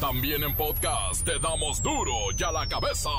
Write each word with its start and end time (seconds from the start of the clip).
También 0.00 0.44
en 0.44 0.54
podcast 0.54 1.24
te 1.24 1.40
damos 1.40 1.82
duro 1.82 2.12
y 2.38 2.42
a 2.44 2.52
la 2.52 2.68
cabeza. 2.68 3.10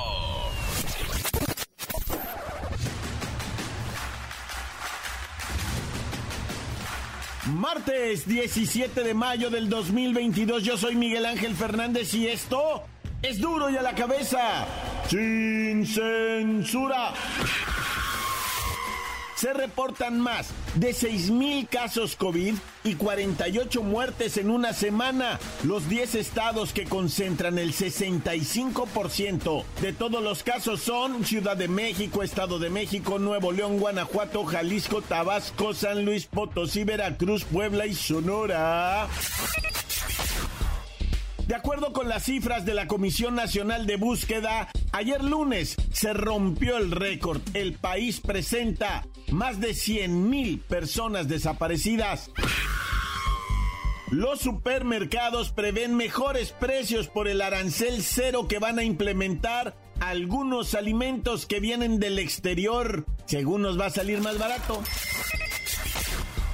Martes 7.47 8.25
17 8.25 9.03
de 9.03 9.13
mayo 9.13 9.49
del 9.49 9.67
2022, 9.67 10.63
yo 10.63 10.77
soy 10.77 10.95
Miguel 10.95 11.25
Ángel 11.25 11.53
Fernández 11.53 12.13
y 12.13 12.27
esto 12.27 12.83
es 13.21 13.41
duro 13.41 13.69
y 13.69 13.75
a 13.75 13.81
la 13.81 13.93
cabeza, 13.93 14.65
sin 15.09 15.85
censura 15.85 17.13
se 19.39 19.53
reportan 19.53 20.19
más 20.19 20.49
de 20.75 20.89
6.000 20.89 21.69
casos 21.69 22.17
COVID 22.17 22.55
y 22.83 22.95
48 22.95 23.83
muertes 23.83 24.35
en 24.35 24.49
una 24.49 24.73
semana. 24.73 25.39
Los 25.63 25.87
10 25.87 26.15
estados 26.15 26.73
que 26.73 26.83
concentran 26.83 27.57
el 27.57 27.73
65% 27.73 29.63
de 29.81 29.93
todos 29.93 30.21
los 30.21 30.43
casos 30.43 30.81
son 30.81 31.23
Ciudad 31.23 31.55
de 31.55 31.69
México, 31.69 32.21
Estado 32.21 32.59
de 32.59 32.69
México, 32.69 33.17
Nuevo 33.17 33.53
León, 33.53 33.79
Guanajuato, 33.79 34.43
Jalisco, 34.43 35.01
Tabasco, 35.01 35.73
San 35.73 36.03
Luis 36.03 36.25
Potosí, 36.25 36.83
Veracruz, 36.83 37.45
Puebla 37.45 37.85
y 37.85 37.95
Sonora. 37.95 39.07
De 41.49 41.55
acuerdo 41.55 41.93
con 41.93 42.07
las 42.07 42.25
cifras 42.25 42.63
de 42.63 42.75
la 42.75 42.85
Comisión 42.85 43.33
Nacional 43.33 43.87
de 43.87 43.95
Búsqueda, 43.95 44.69
ayer 44.91 45.23
lunes 45.23 45.77
se 45.91 46.13
rompió 46.13 46.77
el 46.77 46.91
récord. 46.91 47.41
El 47.55 47.73
país 47.73 48.21
presenta 48.21 49.07
más 49.31 49.59
de 49.59 49.73
100 49.73 50.29
mil 50.29 50.59
personas 50.59 51.27
desaparecidas. 51.27 52.29
Los 54.11 54.41
supermercados 54.41 55.51
prevén 55.51 55.95
mejores 55.95 56.51
precios 56.51 57.07
por 57.07 57.27
el 57.27 57.41
arancel 57.41 58.03
cero 58.03 58.47
que 58.47 58.59
van 58.59 58.77
a 58.77 58.83
implementar 58.83 59.75
algunos 60.01 60.75
alimentos 60.75 61.47
que 61.47 61.59
vienen 61.59 61.99
del 61.99 62.19
exterior. 62.19 63.07
Según 63.25 63.63
nos 63.63 63.79
va 63.79 63.87
a 63.87 63.89
salir 63.89 64.21
más 64.21 64.37
barato. 64.37 64.83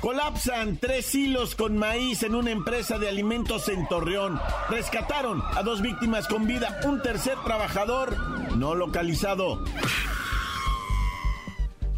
Colapsan 0.05 0.77
tres 0.77 1.15
hilos 1.15 1.55
con 1.55 1.79
maíz 1.79 2.21
en 2.21 2.35
una 2.35 2.51
empresa 2.51 2.99
de 2.99 3.09
alimentos 3.09 3.67
en 3.69 3.87
Torreón. 3.87 4.39
Rescataron 4.69 5.41
a 5.55 5.63
dos 5.63 5.81
víctimas 5.81 6.27
con 6.27 6.45
vida, 6.45 6.79
un 6.85 7.01
tercer 7.01 7.33
trabajador 7.43 8.15
no 8.55 8.75
localizado. 8.75 9.65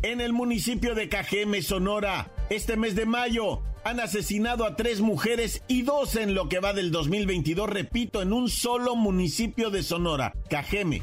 En 0.03 0.21
el 0.21 0.31
municipio 0.31 0.95
de 0.95 1.09
Cajeme, 1.09 1.61
Sonora, 1.61 2.31
este 2.49 2.77
mes 2.77 2.95
de 2.95 3.05
mayo, 3.05 3.61
han 3.83 3.99
asesinado 3.99 4.65
a 4.65 4.77
tres 4.77 5.01
mujeres 5.01 5.61
y 5.67 5.81
dos 5.81 6.15
en 6.15 6.33
lo 6.33 6.47
que 6.47 6.61
va 6.61 6.71
del 6.71 6.91
2022, 6.91 7.69
repito, 7.69 8.21
en 8.21 8.31
un 8.31 8.47
solo 8.47 8.95
municipio 8.95 9.69
de 9.69 9.83
Sonora, 9.83 10.33
Cajeme. 10.49 11.01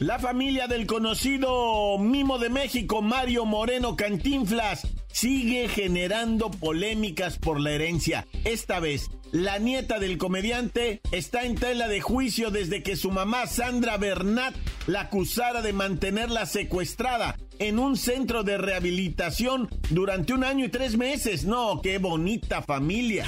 La 0.00 0.18
familia 0.18 0.66
del 0.66 0.86
conocido 0.86 1.96
Mimo 1.96 2.38
de 2.38 2.50
México, 2.50 3.00
Mario 3.00 3.46
Moreno 3.46 3.96
Cantinflas, 3.96 4.86
sigue 5.16 5.66
generando 5.68 6.50
polémicas 6.50 7.38
por 7.38 7.58
la 7.58 7.70
herencia. 7.70 8.26
Esta 8.44 8.80
vez, 8.80 9.10
la 9.32 9.58
nieta 9.58 9.98
del 9.98 10.18
comediante 10.18 11.00
está 11.10 11.44
en 11.44 11.54
tela 11.54 11.88
de 11.88 12.02
juicio 12.02 12.50
desde 12.50 12.82
que 12.82 12.96
su 12.96 13.10
mamá 13.10 13.46
Sandra 13.46 13.96
Bernat 13.96 14.54
la 14.86 15.02
acusara 15.02 15.62
de 15.62 15.72
mantenerla 15.72 16.44
secuestrada 16.44 17.38
en 17.58 17.78
un 17.78 17.96
centro 17.96 18.42
de 18.42 18.58
rehabilitación 18.58 19.70
durante 19.88 20.34
un 20.34 20.44
año 20.44 20.66
y 20.66 20.68
tres 20.68 20.98
meses. 20.98 21.46
No, 21.46 21.80
qué 21.82 21.96
bonita 21.96 22.60
familia. 22.60 23.24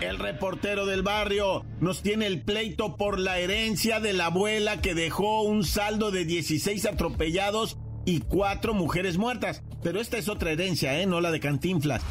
El 0.00 0.18
reportero 0.18 0.86
del 0.86 1.02
barrio 1.02 1.66
nos 1.80 2.00
tiene 2.00 2.26
el 2.26 2.40
pleito 2.40 2.96
por 2.96 3.18
la 3.18 3.40
herencia 3.40 4.00
de 4.00 4.14
la 4.14 4.26
abuela 4.26 4.80
que 4.80 4.94
dejó 4.94 5.42
un 5.42 5.64
saldo 5.64 6.10
de 6.10 6.24
16 6.24 6.86
atropellados 6.86 7.76
y 8.04 8.20
cuatro 8.20 8.74
mujeres 8.74 9.18
muertas. 9.18 9.62
Pero 9.82 10.00
esta 10.00 10.18
es 10.18 10.28
otra 10.28 10.50
herencia, 10.52 11.00
¿eh? 11.00 11.06
No 11.06 11.20
la 11.20 11.30
de 11.30 11.40
Cantinflas. 11.40 12.02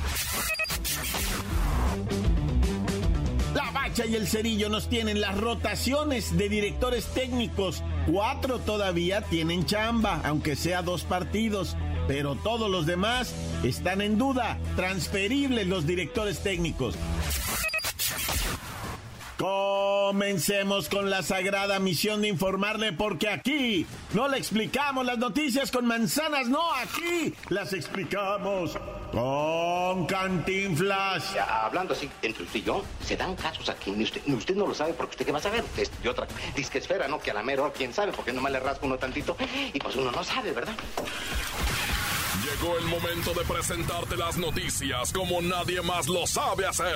La 3.54 3.72
Bacha 3.72 4.06
y 4.06 4.16
el 4.16 4.28
Cerillo 4.28 4.70
nos 4.70 4.90
tienen 4.90 5.22
las 5.22 5.38
rotaciones 5.38 6.38
de 6.38 6.50
directores 6.50 7.06
técnicos. 7.14 7.84
Cuatro 8.12 8.60
todavía 8.60 9.22
tienen 9.22 9.66
chamba, 9.66 10.22
aunque 10.24 10.56
sea 10.56 10.82
dos 10.82 11.04
partidos. 11.04 11.76
Pero 12.08 12.36
todos 12.36 12.70
los 12.70 12.86
demás 12.86 13.34
están 13.64 14.02
en 14.02 14.18
duda. 14.18 14.58
Transferibles 14.76 15.68
los 15.68 15.88
directores 15.88 16.40
técnicos. 16.44 16.96
Comencemos 19.44 20.88
con 20.88 21.10
la 21.10 21.22
sagrada 21.22 21.78
misión 21.78 22.22
de 22.22 22.30
informarle 22.30 22.94
porque 22.94 23.28
aquí 23.28 23.86
no 24.14 24.30
le 24.30 24.38
explicamos 24.38 25.06
las 25.06 25.18
noticias 25.18 25.70
con 25.70 25.86
manzanas, 25.86 26.48
no, 26.48 26.62
aquí 26.76 27.34
las 27.50 27.74
explicamos 27.74 28.78
con 29.12 30.06
cantinflas. 30.06 31.36
hablando 31.36 31.94
así 31.94 32.10
entre 32.22 32.44
usted 32.46 32.62
y 32.62 32.64
yo, 32.64 32.86
se 33.06 33.18
dan 33.18 33.36
casos 33.36 33.68
aquí, 33.68 33.92
ni 33.92 34.06
usted, 34.06 34.22
usted 34.28 34.56
no 34.56 34.66
lo 34.66 34.74
sabe 34.74 34.94
porque 34.94 35.12
usted 35.12 35.26
qué 35.26 35.34
va 35.34 35.40
a 35.40 35.42
saber, 35.42 35.66
es 35.76 35.92
de 36.02 36.08
otra 36.08 36.26
disque 36.56 36.78
esfera, 36.78 37.10
¿no? 37.10 37.20
Que 37.20 37.32
a 37.32 37.34
la 37.34 37.44
mero, 37.44 37.74
quién 37.76 37.94
sabe, 37.94 38.14
porque 38.14 38.32
nomás 38.32 38.54
le 38.54 38.62
raspa 38.62 38.86
uno 38.86 38.98
tantito 38.98 39.36
y 39.74 39.78
pues 39.78 39.94
uno 39.98 40.10
no 40.10 40.24
sabe, 40.24 40.54
¿verdad? 40.54 40.76
Llegó 42.46 42.78
el 42.78 42.86
momento 42.86 43.34
de 43.34 43.44
presentarte 43.44 44.16
las 44.16 44.38
noticias 44.38 45.12
como 45.12 45.42
nadie 45.42 45.82
más 45.82 46.08
lo 46.08 46.26
sabe 46.28 46.66
hacer. 46.66 46.96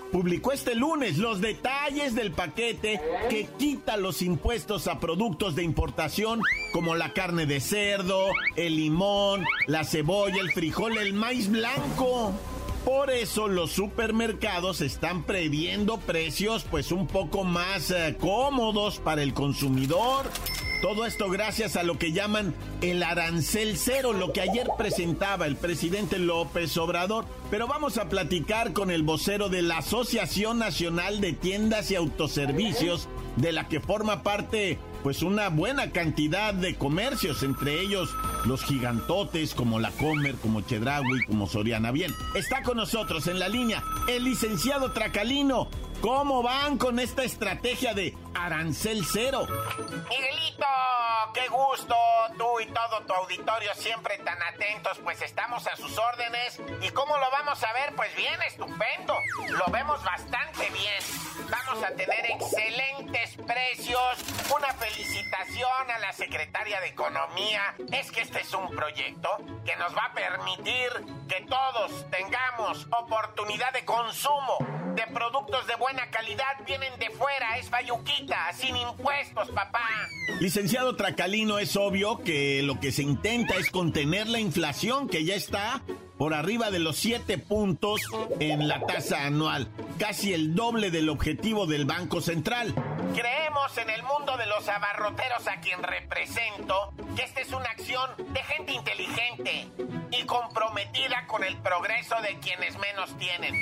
publicó 0.11 0.51
este 0.51 0.75
lunes 0.75 1.17
los 1.17 1.41
detalles 1.41 2.15
del 2.15 2.31
paquete 2.31 3.01
que 3.29 3.47
quita 3.57 3.97
los 3.97 4.21
impuestos 4.21 4.87
a 4.87 4.99
productos 4.99 5.55
de 5.55 5.63
importación 5.63 6.41
como 6.73 6.95
la 6.95 7.13
carne 7.13 7.45
de 7.45 7.59
cerdo, 7.59 8.27
el 8.55 8.75
limón, 8.75 9.45
la 9.67 9.83
cebolla, 9.83 10.41
el 10.41 10.51
frijol, 10.51 10.97
el 10.97 11.13
maíz 11.13 11.49
blanco. 11.49 12.33
Por 12.85 13.11
eso 13.11 13.47
los 13.47 13.71
supermercados 13.71 14.81
están 14.81 15.23
previendo 15.23 15.97
precios 15.99 16.65
pues 16.69 16.91
un 16.91 17.05
poco 17.05 17.43
más 17.43 17.91
eh, 17.91 18.17
cómodos 18.19 18.97
para 18.97 19.21
el 19.21 19.33
consumidor 19.33 20.25
todo 20.81 21.05
esto 21.05 21.29
gracias 21.29 21.75
a 21.75 21.83
lo 21.83 21.99
que 21.99 22.11
llaman 22.11 22.55
el 22.81 23.03
arancel 23.03 23.77
cero, 23.77 24.13
lo 24.13 24.33
que 24.33 24.41
ayer 24.41 24.67
presentaba 24.77 25.45
el 25.45 25.55
presidente 25.55 26.17
López 26.17 26.75
Obrador. 26.77 27.25
Pero 27.51 27.67
vamos 27.67 27.97
a 27.97 28.09
platicar 28.09 28.73
con 28.73 28.89
el 28.89 29.03
vocero 29.03 29.47
de 29.49 29.61
la 29.61 29.77
Asociación 29.77 30.57
Nacional 30.57 31.21
de 31.21 31.33
Tiendas 31.33 31.91
y 31.91 31.95
Autoservicios, 31.95 33.07
de 33.35 33.51
la 33.51 33.67
que 33.67 33.79
forma 33.79 34.23
parte 34.23 34.79
pues 35.03 35.23
una 35.23 35.49
buena 35.49 35.91
cantidad 35.91 36.53
de 36.53 36.75
comercios, 36.75 37.43
entre 37.43 37.79
ellos 37.81 38.09
los 38.45 38.63
gigantotes 38.63 39.53
como 39.53 39.79
la 39.79 39.91
Comer, 39.91 40.35
como 40.35 40.61
Chedraui, 40.61 41.25
como 41.25 41.47
Soriana. 41.47 41.91
Bien, 41.91 42.13
está 42.35 42.63
con 42.63 42.77
nosotros 42.77 43.27
en 43.27 43.39
la 43.39 43.47
línea 43.49 43.83
el 44.07 44.23
licenciado 44.23 44.91
Tracalino. 44.91 45.69
¿Cómo 46.01 46.41
van 46.41 46.79
con 46.79 46.97
esta 46.97 47.23
estrategia 47.23 47.93
de 47.93 48.17
arancel 48.33 49.05
cero? 49.05 49.45
Miguelito, 50.09 50.65
qué 51.31 51.47
gusto, 51.47 51.95
tú 52.39 52.59
y 52.59 52.65
todo 52.65 53.01
tu 53.05 53.13
auditorio 53.13 53.71
siempre 53.75 54.17
tan 54.19 54.41
atentos, 54.41 54.97
pues 55.03 55.21
estamos 55.21 55.67
a 55.67 55.75
sus 55.75 55.95
órdenes. 55.99 56.59
¿Y 56.81 56.89
cómo 56.89 57.15
lo 57.17 57.29
vamos 57.29 57.63
a 57.63 57.71
ver? 57.73 57.93
Pues 57.95 58.15
bien, 58.15 58.41
estupendo. 58.47 59.15
Lo 59.49 59.71
vemos 59.71 60.03
bastante 60.03 60.71
bien. 60.71 61.51
Vamos 61.51 61.83
a 61.83 61.89
tener 61.89 62.25
excelentes 62.31 63.37
precios. 63.45 64.01
Una 64.55 64.73
felicitación 64.73 65.91
a 65.95 65.99
la 65.99 66.13
secretaria 66.13 66.81
de 66.81 66.87
Economía. 66.87 67.75
Es 67.91 68.11
que 68.11 68.21
este 68.31 68.43
es 68.43 68.53
un 68.53 68.73
proyecto 68.73 69.29
que 69.65 69.75
nos 69.75 69.93
va 69.93 70.05
a 70.05 70.13
permitir 70.13 70.87
que 71.27 71.45
todos 71.49 72.09
tengamos 72.09 72.87
oportunidad 72.97 73.73
de 73.73 73.83
consumo 73.83 74.57
de 74.95 75.05
productos 75.13 75.67
de 75.67 75.75
buena 75.75 76.09
calidad. 76.09 76.45
Vienen 76.65 76.97
de 76.97 77.09
fuera, 77.09 77.57
es 77.57 77.69
bayuquita, 77.69 78.53
sin 78.53 78.77
impuestos, 78.77 79.49
papá. 79.49 79.85
Licenciado 80.39 80.95
Tracalino, 80.95 81.59
es 81.59 81.75
obvio 81.75 82.19
que 82.23 82.61
lo 82.63 82.79
que 82.79 82.93
se 82.93 83.03
intenta 83.03 83.55
es 83.55 83.69
contener 83.69 84.27
la 84.27 84.39
inflación 84.39 85.09
que 85.09 85.25
ya 85.25 85.35
está 85.35 85.81
por 86.21 86.35
arriba 86.35 86.69
de 86.69 86.77
los 86.77 86.97
7 86.97 87.39
puntos 87.39 87.99
en 88.39 88.67
la 88.67 88.85
tasa 88.85 89.25
anual, 89.25 89.67
casi 89.97 90.35
el 90.35 90.53
doble 90.53 90.91
del 90.91 91.09
objetivo 91.09 91.65
del 91.65 91.85
Banco 91.85 92.21
Central. 92.21 92.75
Creemos 93.15 93.75
en 93.79 93.89
el 93.89 94.03
mundo 94.03 94.37
de 94.37 94.45
los 94.45 94.69
abarroteros 94.69 95.47
a 95.47 95.59
quien 95.61 95.81
represento 95.81 96.93
que 97.15 97.23
esta 97.23 97.41
es 97.41 97.51
una 97.51 97.65
acción 97.71 98.07
de 98.33 98.43
gente 98.43 98.71
inteligente 98.71 99.67
y 100.11 100.23
comprometida 100.25 101.25
con 101.25 101.43
el 101.43 101.57
progreso 101.57 102.15
de 102.21 102.37
quienes 102.39 102.77
menos 102.77 103.17
tienen. 103.17 103.55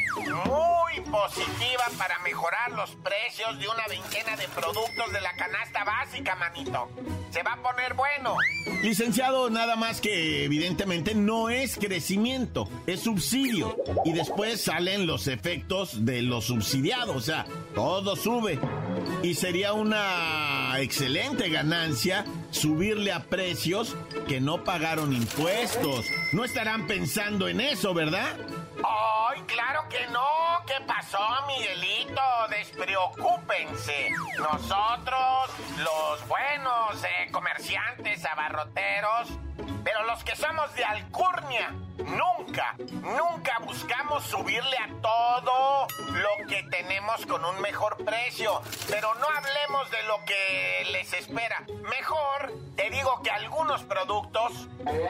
Muy 0.46 1.00
positiva 1.10 1.84
para 1.98 2.20
mejorar 2.20 2.72
los 2.72 2.90
precios 2.98 3.58
de 3.58 3.70
una 3.70 3.88
veintena 3.88 4.36
de 4.36 4.50
productos 4.50 5.14
de 5.14 5.22
la 5.22 5.32
canasta 5.34 5.86
básica, 5.86 6.36
manito. 6.36 6.90
Se 7.32 7.42
va 7.44 7.54
a 7.54 7.62
poner 7.62 7.94
bueno. 7.94 8.36
Licenciado, 8.82 9.50
nada 9.50 9.76
más 9.76 10.02
que 10.02 10.44
evidentemente 10.44 11.14
no 11.14 11.50
es 11.50 11.78
crecimiento, 11.78 12.49
es 12.88 13.02
subsidio. 13.02 13.76
Y 14.06 14.14
después 14.14 14.62
salen 14.62 15.08
los 15.08 15.28
efectos 15.28 16.06
de 16.06 16.22
lo 16.22 16.42
subsidiado, 16.42 17.14
o 17.14 17.22
sea, 17.22 17.46
todo 17.76 18.16
sube. 18.16 18.60
Y 19.24 19.36
sería 19.36 19.74
una 19.74 20.74
excelente 20.80 21.50
ganancia 21.50 22.26
subirle 22.52 23.12
a 23.12 23.24
precios 23.24 23.96
que 24.28 24.40
no 24.42 24.64
pagaron 24.64 25.14
impuestos. 25.14 26.06
No 26.34 26.44
estarán 26.44 26.88
pensando 26.88 27.48
en 27.48 27.62
eso, 27.62 27.94
¿verdad? 27.94 28.36
¡Ay, 28.84 29.42
claro 29.48 29.82
que 29.90 30.08
no! 30.12 30.26
¿Qué 30.66 30.86
pasó, 30.86 31.20
Miguelito? 31.48 32.22
Despreocúpense. 32.50 34.10
Nosotros, 34.38 35.50
los 35.78 36.28
buenos 36.28 37.04
eh, 37.04 37.32
comerciantes, 37.32 38.24
abarroteros, 38.26 39.30
pero 39.84 40.04
los 40.06 40.24
que 40.24 40.36
somos 40.36 40.74
de 40.76 40.84
alcurnia, 40.84 41.74
nunca, 42.06 42.76
nunca 42.78 43.60
buscamos 43.64 44.24
subirle 44.26 44.78
a 44.78 44.90
todo 45.02 45.88
lo 46.12 46.48
que 46.48 46.64
tenemos 46.64 47.26
con 47.26 47.44
un 47.46 47.62
mejor 47.62 47.98
precio. 48.04 48.62
Pero 48.90 49.14
no 49.16 49.28
hablemos 49.28 49.92
de 49.92 50.04
lo 50.04 50.24
que 50.26 50.88
les 50.92 51.14
espera. 51.14 51.64
Mejor 51.90 52.54
te 52.76 52.90
digo 52.90 53.22
que 53.24 53.32
algunos 53.32 53.84
productos 53.84 54.68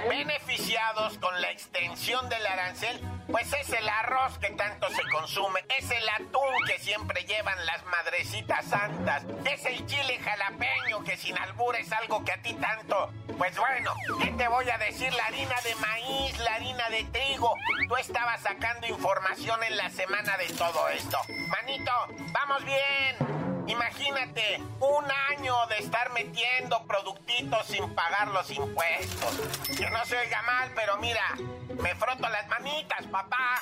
beneficiados 0.09 1.17
con 1.19 1.39
la 1.41 1.51
extensión 1.51 2.27
del 2.29 2.45
arancel, 2.45 2.99
pues 3.31 3.51
es 3.53 3.69
el 3.69 3.87
arroz 3.87 4.37
que 4.39 4.49
tanto 4.51 4.89
se 4.89 5.03
consume, 5.11 5.63
es 5.77 5.89
el 5.91 6.09
atún 6.09 6.65
que 6.67 6.79
siempre 6.79 7.23
llevan 7.25 7.63
las 7.65 7.85
madrecitas 7.85 8.65
santas, 8.65 9.23
es 9.45 9.65
el 9.65 9.85
chile 9.85 10.19
jalapeño 10.19 11.03
que 11.03 11.17
sin 11.17 11.37
albur 11.37 11.75
es 11.75 11.91
algo 11.91 12.23
que 12.25 12.31
a 12.31 12.41
ti 12.41 12.53
tanto. 12.55 13.11
Pues 13.37 13.57
bueno, 13.57 13.93
¿qué 14.21 14.31
te 14.31 14.47
voy 14.47 14.69
a 14.69 14.77
decir? 14.77 15.13
La 15.13 15.25
harina 15.25 15.55
de 15.63 15.75
maíz, 15.75 16.37
la 16.39 16.55
harina 16.55 16.78
de 16.87 17.03
trigo. 17.11 17.53
Tú 17.87 17.97
estabas 17.97 18.41
sacando 18.41 18.87
información 18.87 19.61
en 19.63 19.75
la 19.75 19.89
semana 19.89 20.37
de 20.37 20.47
todo 20.53 20.87
esto. 20.89 21.17
Manito, 21.49 21.91
vamos 22.31 22.63
bien. 22.63 23.39
Imagínate, 23.67 24.61
un 24.79 25.05
año 25.37 25.53
de 25.67 25.77
estar 25.77 26.11
metiendo 26.13 26.83
productitos 26.87 27.67
sin 27.67 27.87
pagar 27.93 28.29
los 28.29 28.49
impuestos. 28.49 29.77
Que 29.77 29.89
no 29.91 30.03
se 30.05 30.17
oiga 30.17 30.41
mal, 30.41 30.71
pero 30.73 30.97
mira, 30.97 31.35
me 31.81 31.93
froto 31.95 32.27
las 32.29 32.47
manitas, 32.47 33.05
papá. 33.11 33.61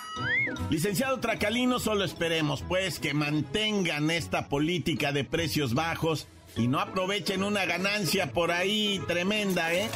Licenciado 0.70 1.20
Tracalino, 1.20 1.80
solo 1.80 2.06
esperemos 2.06 2.64
pues 2.68 3.00
que 3.00 3.14
mantengan 3.14 4.10
esta 4.10 4.48
política 4.48 5.12
de 5.12 5.26
precios 5.26 5.74
bajos 5.74 6.28
y 6.58 6.68
no 6.68 6.80
aprovechen 6.80 7.44
una 7.44 7.66
ganancia 7.66 8.32
por 8.34 8.52
ahí 8.52 9.02
tremenda, 9.08 9.74
¿eh? 9.74 9.90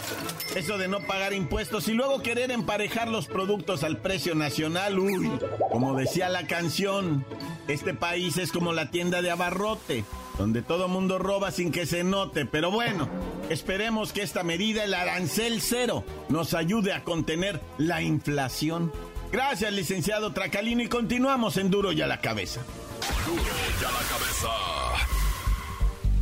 Eso 0.55 0.77
de 0.77 0.87
no 0.87 0.99
pagar 1.01 1.33
impuestos 1.33 1.87
y 1.87 1.93
luego 1.93 2.21
querer 2.21 2.51
emparejar 2.51 3.07
los 3.07 3.27
productos 3.27 3.83
al 3.83 3.97
precio 3.97 4.35
nacional, 4.35 4.99
uy, 4.99 5.31
como 5.71 5.95
decía 5.95 6.29
la 6.29 6.45
canción, 6.45 7.25
este 7.67 7.93
país 7.93 8.37
es 8.37 8.51
como 8.51 8.73
la 8.73 8.91
tienda 8.91 9.21
de 9.21 9.31
abarrote, 9.31 10.05
donde 10.37 10.61
todo 10.61 10.87
mundo 10.87 11.17
roba 11.17 11.51
sin 11.51 11.71
que 11.71 11.85
se 11.85 12.03
note, 12.03 12.45
pero 12.45 12.69
bueno, 12.69 13.09
esperemos 13.49 14.13
que 14.13 14.21
esta 14.21 14.43
medida, 14.43 14.83
el 14.83 14.93
arancel 14.93 15.61
cero, 15.61 16.03
nos 16.29 16.53
ayude 16.53 16.93
a 16.93 17.03
contener 17.03 17.59
la 17.77 18.01
inflación. 18.01 18.91
Gracias, 19.31 19.71
licenciado 19.73 20.33
Tracalino, 20.33 20.83
y 20.83 20.89
continuamos 20.89 21.57
en 21.57 21.71
Duro 21.71 21.91
y 21.91 22.01
a 22.01 22.07
la 22.07 22.21
cabeza. 22.21 22.61
Duro 23.25 23.41
y 23.41 23.83
a 23.83 23.91
la 23.91 24.07
cabeza. 24.09 25.10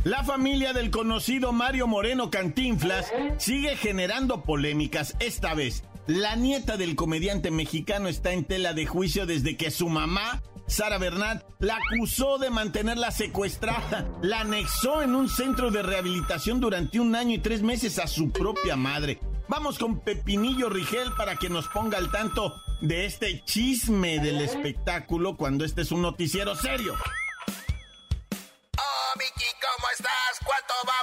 La 0.04 0.24
familia 0.24 0.72
del 0.72 0.90
conocido 0.90 1.52
Mario 1.52 1.86
Moreno 1.86 2.30
Cantinflas 2.30 3.12
sigue 3.36 3.76
generando 3.76 4.44
polémicas. 4.44 5.14
Esta 5.20 5.52
vez, 5.52 5.84
la 6.06 6.36
nieta 6.36 6.78
del 6.78 6.96
comediante 6.96 7.50
mexicano 7.50 8.08
está 8.08 8.32
en 8.32 8.44
tela 8.44 8.72
de 8.72 8.86
juicio 8.86 9.26
desde 9.26 9.58
que 9.58 9.70
su 9.70 9.90
mamá, 9.90 10.42
Sara 10.66 10.96
Bernat, 10.96 11.44
la 11.58 11.76
acusó 11.76 12.38
de 12.38 12.48
mantenerla 12.48 13.10
secuestrada. 13.10 14.08
La 14.22 14.40
anexó 14.40 15.02
en 15.02 15.14
un 15.14 15.28
centro 15.28 15.70
de 15.70 15.82
rehabilitación 15.82 16.60
durante 16.60 16.98
un 16.98 17.14
año 17.14 17.34
y 17.34 17.38
tres 17.38 17.60
meses 17.60 17.98
a 17.98 18.06
su 18.06 18.30
propia 18.30 18.76
madre. 18.76 19.20
Vamos 19.48 19.78
con 19.78 20.00
Pepinillo 20.00 20.70
Rigel 20.70 21.12
para 21.14 21.36
que 21.36 21.50
nos 21.50 21.68
ponga 21.68 21.98
al 21.98 22.10
tanto 22.10 22.54
de 22.80 23.04
este 23.04 23.42
chisme 23.44 24.18
del 24.18 24.40
espectáculo 24.40 25.36
cuando 25.36 25.66
este 25.66 25.82
es 25.82 25.92
un 25.92 26.00
noticiero 26.00 26.54
serio. 26.54 26.94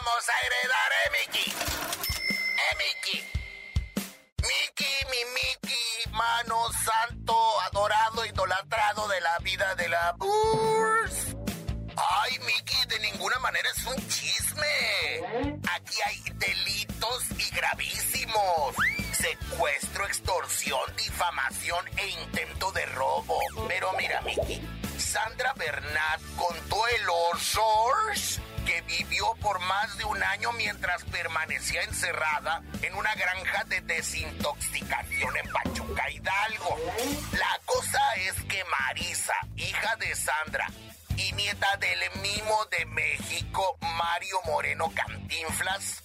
Vamos 0.07 0.29
a 0.29 0.35
heredar, 0.45 0.91
eh, 0.99 1.09
Miki? 1.17 1.51
Eh, 2.63 2.73
Miki. 2.81 3.17
Miki, 4.41 4.93
mi 5.11 5.21
Miki, 5.35 6.09
mano 6.11 6.71
santo, 6.85 7.61
adorado, 7.61 8.25
idolatrado 8.25 9.07
de 9.07 9.21
la 9.21 9.37
vida 9.39 9.75
de 9.75 9.89
la 9.89 10.13
Burs. 10.13 11.35
Ay, 11.97 12.39
Miki, 12.39 12.85
de 12.87 12.99
ninguna 12.99 13.37
manera 13.39 13.69
es 13.69 13.85
un 13.85 14.07
chisme. 14.07 15.59
Aquí 15.75 15.97
hay 16.05 16.21
delitos 16.35 17.23
y 17.37 17.49
gravísimos. 17.55 18.75
Secuestro, 19.11 20.05
extorsión, 20.05 20.95
difamación 20.95 21.85
e 21.97 22.07
intento 22.07 22.71
de 22.71 22.85
robo. 22.85 23.39
Pero 23.67 23.91
mira, 23.93 24.21
Miki, 24.21 24.61
Sandra 24.97 25.53
Bernat 25.53 26.21
contó 26.37 26.87
el 26.87 27.09
horror 27.09 28.15
que 28.67 28.81
vivió 28.81 29.33
por 29.41 29.59
más 29.61 29.97
de 29.97 30.03
un 30.03 30.21
año 30.21 30.51
mientras 30.51 31.05
permanecía 31.05 31.83
encerrada 31.83 32.61
en 32.81 32.95
una 32.95 33.15
granja 33.15 33.63
de 33.63 33.79
desintoxicación 33.79 35.37
en 35.37 35.49
Pachuca 35.53 36.11
Hidalgo. 36.11 36.77
La 37.31 37.61
cosa 37.63 38.01
es 38.15 38.33
que 38.43 38.61
Marisa, 38.65 39.35
hija 39.55 39.95
de 39.95 40.13
Sandra 40.13 40.69
y 41.15 41.31
nieta 41.31 41.77
del 41.77 41.99
mimo 42.21 42.65
de 42.65 42.85
México, 42.87 43.77
Mario 43.79 44.41
Moreno 44.45 44.91
Cantinflas, 44.93 46.03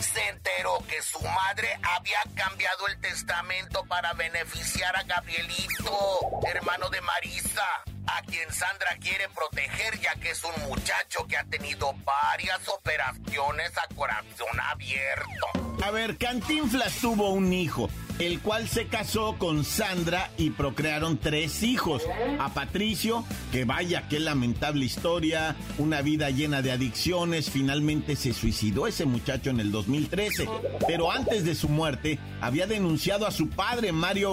se 0.00 0.28
enteró 0.30 0.84
que 0.88 1.00
su 1.02 1.20
madre 1.20 1.78
había 1.80 2.22
cambiado 2.34 2.88
el 2.88 3.00
testamento 3.00 3.84
para 3.84 4.14
beneficiar 4.14 4.96
a 4.96 5.04
Gabrielito, 5.04 6.40
hermano 6.52 6.90
de 6.90 7.00
Marisa, 7.02 7.84
a 8.16 8.22
quien 8.22 8.50
Sandra 8.52 8.96
quiere 9.00 9.28
proteger 9.28 9.98
ya 10.00 10.14
que 10.14 10.30
es 10.30 10.42
un 10.44 10.68
muchacho 10.68 11.26
que 11.28 11.36
ha 11.36 11.44
tenido 11.44 11.92
varias 12.04 12.68
operaciones 12.68 13.72
a 13.78 13.94
corazón 13.94 14.60
abierto. 14.70 15.70
A 15.82 15.90
ver, 15.90 16.18
Cantinflas 16.18 16.96
tuvo 17.00 17.30
un 17.30 17.52
hijo, 17.54 17.88
el 18.18 18.40
cual 18.40 18.68
se 18.68 18.86
casó 18.86 19.36
con 19.38 19.64
Sandra 19.64 20.30
y 20.36 20.50
procrearon 20.50 21.16
tres 21.16 21.62
hijos. 21.62 22.02
A 22.38 22.52
Patricio, 22.52 23.24
que 23.50 23.64
vaya, 23.64 24.06
qué 24.08 24.20
lamentable 24.20 24.84
historia, 24.84 25.56
una 25.78 26.02
vida 26.02 26.28
llena 26.28 26.60
de 26.60 26.72
adicciones, 26.72 27.50
finalmente 27.50 28.14
se 28.14 28.34
suicidó 28.34 28.86
ese 28.86 29.06
muchacho 29.06 29.48
en 29.48 29.58
el 29.58 29.72
2013. 29.72 30.46
Pero 30.86 31.10
antes 31.10 31.46
de 31.46 31.54
su 31.54 31.70
muerte, 31.70 32.18
había 32.42 32.66
denunciado 32.66 33.26
a 33.26 33.30
su 33.30 33.48
padre, 33.48 33.90
Mario, 33.90 34.30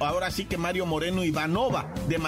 ahora 0.00 0.32
sí 0.32 0.46
que 0.46 0.56
Mario 0.56 0.84
Moreno 0.84 1.22
Ivanova, 1.22 1.94
de 2.08 2.18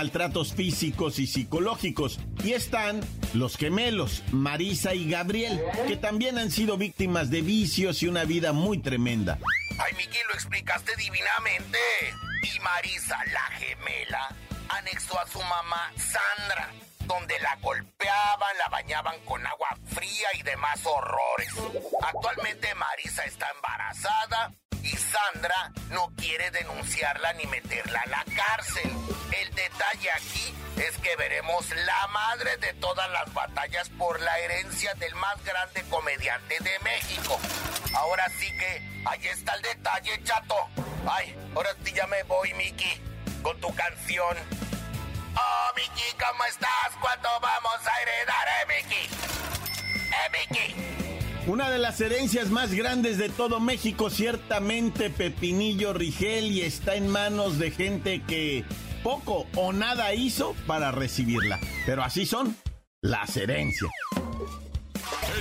físicos 0.51 1.21
y 1.21 1.27
psicológicos. 1.27 2.19
Y 2.43 2.53
están 2.53 3.01
los 3.35 3.57
gemelos, 3.57 4.23
Marisa 4.33 4.95
y 4.95 5.09
Gabriel, 5.09 5.63
que 5.87 5.97
también 5.97 6.39
han 6.39 6.51
sido 6.51 6.77
víctimas 6.77 7.31
de 7.31 7.43
vicios 7.43 8.03
y 8.03 8.09
una 8.09 8.25
vida 8.25 8.53
muy 8.53 8.79
tremenda. 8.79 9.39
Ay, 9.79 9.95
Miki, 9.97 10.19
lo 10.29 10.35
explicaste 10.35 10.93
divinamente. 10.97 11.79
Y 12.43 12.61
Marisa, 12.61 13.19
la 13.33 13.57
gemela, 13.57 14.37
anexó 14.69 15.19
a 15.21 15.27
su 15.29 15.39
mamá 15.39 15.93
Sandra, 15.97 16.69
donde 17.07 17.39
la 17.41 17.57
golpeaban, 17.63 18.59
la 18.59 18.69
bañaban 18.71 19.21
con 19.25 19.47
agua 19.47 19.79
fría 19.87 20.29
y 20.39 20.43
demás 20.43 20.81
horrores. 20.85 21.53
Actualmente 22.03 22.75
Marisa 22.75 23.25
está 23.25 23.47
embarazada 23.55 24.53
y 24.83 24.97
Sandra 24.97 25.73
no 25.91 26.13
quiere 26.17 26.51
denunciarla 26.51 27.33
ni 27.35 27.47
meterla 27.47 28.01
a 28.01 28.09
la 28.09 28.25
cárcel. 28.37 28.91
El 29.33 29.55
detalle 29.55 30.11
aquí 30.13 30.55
es 30.77 30.97
que 30.99 31.15
veremos 31.17 31.69
la 31.71 32.07
madre 32.09 32.57
de 32.59 32.73
todas 32.75 33.11
las 33.11 33.33
batallas 33.33 33.89
por 33.91 34.21
la 34.21 34.39
herencia 34.41 34.95
del 34.95 35.15
más 35.15 35.43
grande 35.45 35.83
comediante 35.91 36.59
de 36.61 36.79
México. 36.81 37.39
Ahora 37.95 38.29
sí 38.39 38.47
que 38.59 39.03
ahí 39.07 39.27
está 39.29 39.55
el 39.55 39.63
detalle, 39.63 40.23
chato. 40.25 40.57
Ay, 41.09 41.37
ahora 41.55 41.71
sí 41.85 41.93
ya 41.93 42.07
me 42.07 42.23
voy, 42.25 42.53
Miki, 42.55 43.01
con 43.43 43.59
tu 43.61 43.75
canción. 43.75 44.37
Oh, 45.35 45.71
Miki, 45.77 46.17
¿cómo 46.19 46.45
estás? 46.45 46.93
¿Cuándo 47.01 47.29
vamos 47.41 47.87
a 47.87 48.03
heredar, 48.03 48.49
eh, 48.49 48.67
Miki? 48.69 49.09
Eh, 50.13 50.31
Miki. 50.33 51.12
Una 51.47 51.71
de 51.71 51.79
las 51.79 52.01
herencias 52.01 52.51
más 52.51 52.73
grandes 52.73 53.19
de 53.19 53.29
todo 53.29 53.59
México, 53.59 54.11
ciertamente 54.11 55.11
Pepinillo 55.11 55.93
Rigel, 55.93 56.53
y 56.53 56.61
está 56.61 56.95
en 56.95 57.09
manos 57.09 57.59
de 57.59 57.73
gente 57.73 58.23
que 58.23 58.65
poco 59.03 59.47
o 59.57 59.73
nada 59.73 60.15
hizo 60.15 60.55
para 60.69 60.93
recibirla. 60.93 61.59
Pero 61.85 62.05
así 62.05 62.27
son 62.27 62.57
las 63.01 63.37
herencias. 63.37 63.91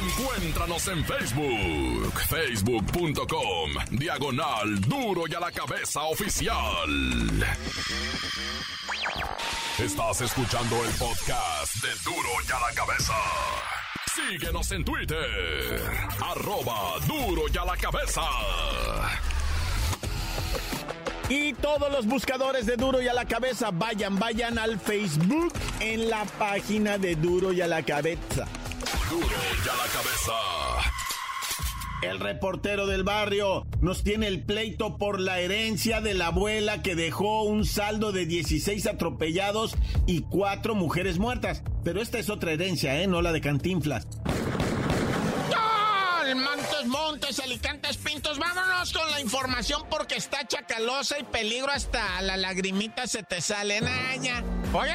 Encuéntranos 0.01 0.87
en 0.87 1.05
Facebook, 1.05 2.13
facebook.com, 2.29 3.71
diagonal 3.91 4.81
duro 4.81 5.23
y 5.27 5.35
a 5.35 5.39
la 5.39 5.51
cabeza 5.51 6.01
oficial. 6.03 6.55
Estás 9.77 10.21
escuchando 10.21 10.83
el 10.83 10.91
podcast 10.93 11.75
de 11.75 11.89
duro 12.03 12.29
y 12.47 12.51
a 12.51 12.59
la 12.59 12.75
cabeza. 12.75 13.13
Síguenos 14.15 14.69
en 14.71 14.83
Twitter, 14.83 15.81
arroba 16.21 16.99
duro 17.07 17.43
y 17.53 17.57
a 17.57 17.63
la 17.63 17.77
cabeza. 17.77 18.21
Y 21.29 21.53
todos 21.53 21.89
los 21.89 22.05
buscadores 22.05 22.65
de 22.65 22.75
Duro 22.75 23.01
y 23.01 23.07
a 23.07 23.13
la 23.13 23.23
cabeza, 23.23 23.69
vayan, 23.71 24.19
vayan 24.19 24.59
al 24.59 24.77
Facebook 24.77 25.53
en 25.79 26.09
la 26.09 26.25
página 26.25 26.97
de 26.97 27.15
Duro 27.15 27.53
y 27.53 27.61
a 27.61 27.67
la 27.67 27.83
cabeza. 27.83 28.45
Duro 29.09 29.27
y 29.27 29.69
a 29.69 29.75
la 29.77 29.87
cabeza. 29.93 30.80
El 32.01 32.19
reportero 32.19 32.87
del 32.87 33.03
barrio 33.03 33.67
nos 33.79 34.03
tiene 34.03 34.27
el 34.27 34.41
pleito 34.41 34.97
por 34.97 35.19
la 35.19 35.39
herencia 35.39 36.01
de 36.01 36.15
la 36.15 36.27
abuela 36.27 36.81
que 36.81 36.95
dejó 36.95 37.43
un 37.43 37.63
saldo 37.63 38.11
de 38.11 38.25
16 38.25 38.87
atropellados 38.87 39.75
y 40.07 40.21
cuatro 40.21 40.73
mujeres 40.73 41.19
muertas. 41.19 41.61
Pero 41.83 42.01
esta 42.01 42.17
es 42.17 42.31
otra 42.31 42.53
herencia, 42.53 42.99
¿eh? 43.01 43.07
No 43.07 43.21
la 43.21 43.31
de 43.31 43.41
Cantinflas. 43.41 44.07
Montes, 46.35 46.85
Montes, 46.85 47.39
Alicantes, 47.39 47.97
Pintos. 47.97 48.39
Vámonos 48.39 48.93
con 48.93 49.09
la 49.11 49.19
información 49.19 49.83
porque 49.89 50.15
está 50.15 50.45
y 51.19 51.23
peligro 51.23 51.71
hasta 51.71 52.21
la 52.21 52.37
lagrimita 52.37 53.05
se 53.05 53.23
te 53.23 53.41
sale. 53.41 53.81
Naya. 53.81 54.43
Oye, 54.73 54.93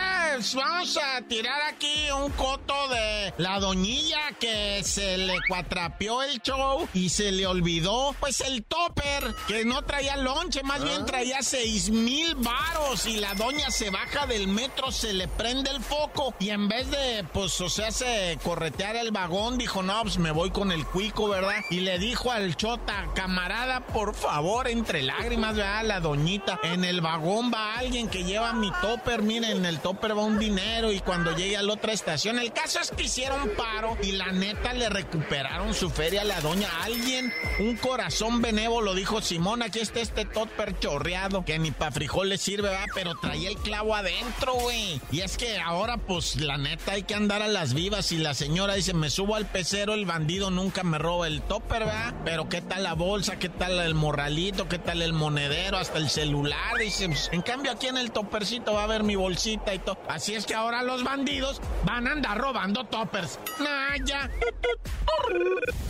vamos 0.55 0.97
a 0.97 1.21
tirar 1.29 1.61
aquí 1.69 2.11
un 2.11 2.33
coto 2.33 2.89
de 2.89 3.35
la 3.37 3.61
doñilla 3.61 4.33
que 4.41 4.83
se 4.83 5.19
le 5.19 5.35
cuatrapeó 5.49 6.23
el 6.23 6.41
show 6.41 6.89
y 6.95 7.11
se 7.11 7.31
le 7.31 7.47
olvidó, 7.47 8.17
pues 8.19 8.41
el 8.41 8.65
topper, 8.65 9.35
que 9.47 9.67
no 9.67 9.83
traía 9.83 10.17
lonche, 10.17 10.63
más 10.63 10.83
bien 10.83 11.05
traía 11.05 11.43
seis 11.43 11.91
mil 11.91 12.35
varos 12.37 13.05
y 13.05 13.19
la 13.19 13.35
doña 13.35 13.71
se 13.71 13.91
baja 13.91 14.27
del 14.27 14.49
metro, 14.49 14.91
se 14.91 15.13
le 15.13 15.29
prende 15.29 15.71
el 15.71 15.83
foco 15.83 16.35
y 16.39 16.49
en 16.49 16.69
vez 16.69 16.91
de, 16.91 17.25
pues, 17.35 17.61
o 17.61 17.69
sea, 17.69 17.91
se 17.91 18.39
corretear 18.43 18.97
el 18.97 19.11
vagón, 19.11 19.59
dijo, 19.59 19.83
no, 19.83 20.01
pues 20.03 20.17
me 20.17 20.31
voy 20.31 20.51
con 20.51 20.73
el 20.73 20.87
cuico, 20.87 21.29
¿verdad? 21.29 21.57
Y 21.69 21.81
le 21.81 21.99
dijo 21.99 22.31
al 22.31 22.57
chota, 22.57 23.11
camarada, 23.15 23.81
por 23.81 24.15
favor, 24.15 24.69
entre 24.69 25.03
lágrimas, 25.03 25.55
¿verdad? 25.57 25.66
La 25.67 26.01
doñita, 26.01 26.59
en 26.63 26.85
el 26.85 27.01
vagón 27.01 27.53
va 27.53 27.77
alguien 27.77 28.09
que 28.09 28.25
lleva 28.25 28.53
mi 28.53 28.71
topper, 28.81 29.23
miren, 29.23 29.59
en 29.59 29.67
el 29.67 29.81
topper 29.81 30.17
va 30.17 30.23
un 30.23 30.39
dinero 30.39 30.91
y 30.91 31.01
cuando 31.01 31.37
llegue 31.37 31.57
a 31.57 31.63
la 31.63 31.75
otra 31.75 31.93
estación, 31.93 32.39
el 32.39 32.53
caso 32.53 32.81
es 32.81 32.91
que 32.91 33.05
hicieron 33.05 33.51
paro 33.57 33.97
y 34.03 34.13
la 34.13 34.33
neta 34.33 34.73
le 34.73 34.89
recuperaron 34.89 35.75
su 35.75 35.91
feria 35.91 36.23
a 36.23 36.25
la 36.25 36.41
doña. 36.41 36.69
Alguien, 36.83 37.33
un 37.59 37.77
corazón 37.77 38.41
benévolo, 38.41 38.95
dijo 38.95 39.21
Simón, 39.21 39.63
aquí 39.63 39.81
está 39.81 40.01
este 40.01 40.25
topper 40.25 40.79
chorreado, 40.79 41.45
que 41.45 41.59
ni 41.59 41.73
pa' 41.73 41.91
frijoles 41.91 42.41
sirve, 42.41 42.69
¿verdad? 42.69 42.87
Pero 42.95 43.15
traía 43.17 43.49
el 43.49 43.57
clavo 43.57 43.95
adentro, 43.95 44.55
güey. 44.55 45.01
Y 45.11 45.21
es 45.21 45.37
que 45.37 45.59
ahora, 45.59 45.99
pues, 45.99 46.37
la 46.37 46.59
neta 46.59 46.93
hay 46.93 47.03
que 47.03 47.15
andar 47.15 47.43
a 47.43 47.49
las 47.49 47.75
vivas 47.75 48.13
y 48.13 48.19
la 48.19 48.35
señora 48.35 48.75
dice, 48.75 48.95
me 48.95 49.11
subo 49.11 49.35
al 49.35 49.47
pecero, 49.47 49.95
el 49.95 50.07
bandido 50.07 50.51
nunca 50.51 50.83
me 50.85 50.99
roba 50.99 51.27
el 51.27 51.43
topper, 51.43 51.85
¿verdad? 51.85 52.15
Pero 52.25 52.49
qué 52.49 52.63
tal 52.63 52.85
la 52.85 52.95
bolsa, 52.95 53.39
qué 53.39 53.49
tal 53.49 53.79
el 53.79 53.95
morralito, 53.95 54.69
qué 54.69 54.79
tal 54.79 55.03
el 55.03 55.13
monedero, 55.13 55.56
hasta 55.75 55.99
el 55.99 56.09
celular, 56.09 56.77
dice. 56.79 57.09
Pues, 57.09 57.29
en 57.33 57.43
cambio 57.43 57.73
aquí 57.73 57.87
en 57.87 57.97
el 57.97 58.13
toppercito 58.13 58.75
va 58.75 58.83
a 58.83 58.85
haber 58.85 59.03
mi 59.03 59.17
bolsita 59.17 59.75
y 59.75 59.79
todo. 59.79 59.99
Así 60.09 60.35
es 60.35 60.47
que 60.47 60.55
ahora 60.55 60.83
los 60.83 61.03
bandidos 61.05 61.61
van 61.85 62.07
a 62.07 62.13
andar 62.13 62.39
robando 62.39 62.85
toppers. 62.85 63.39
Nah, 63.59 63.97
ya. 64.05 64.31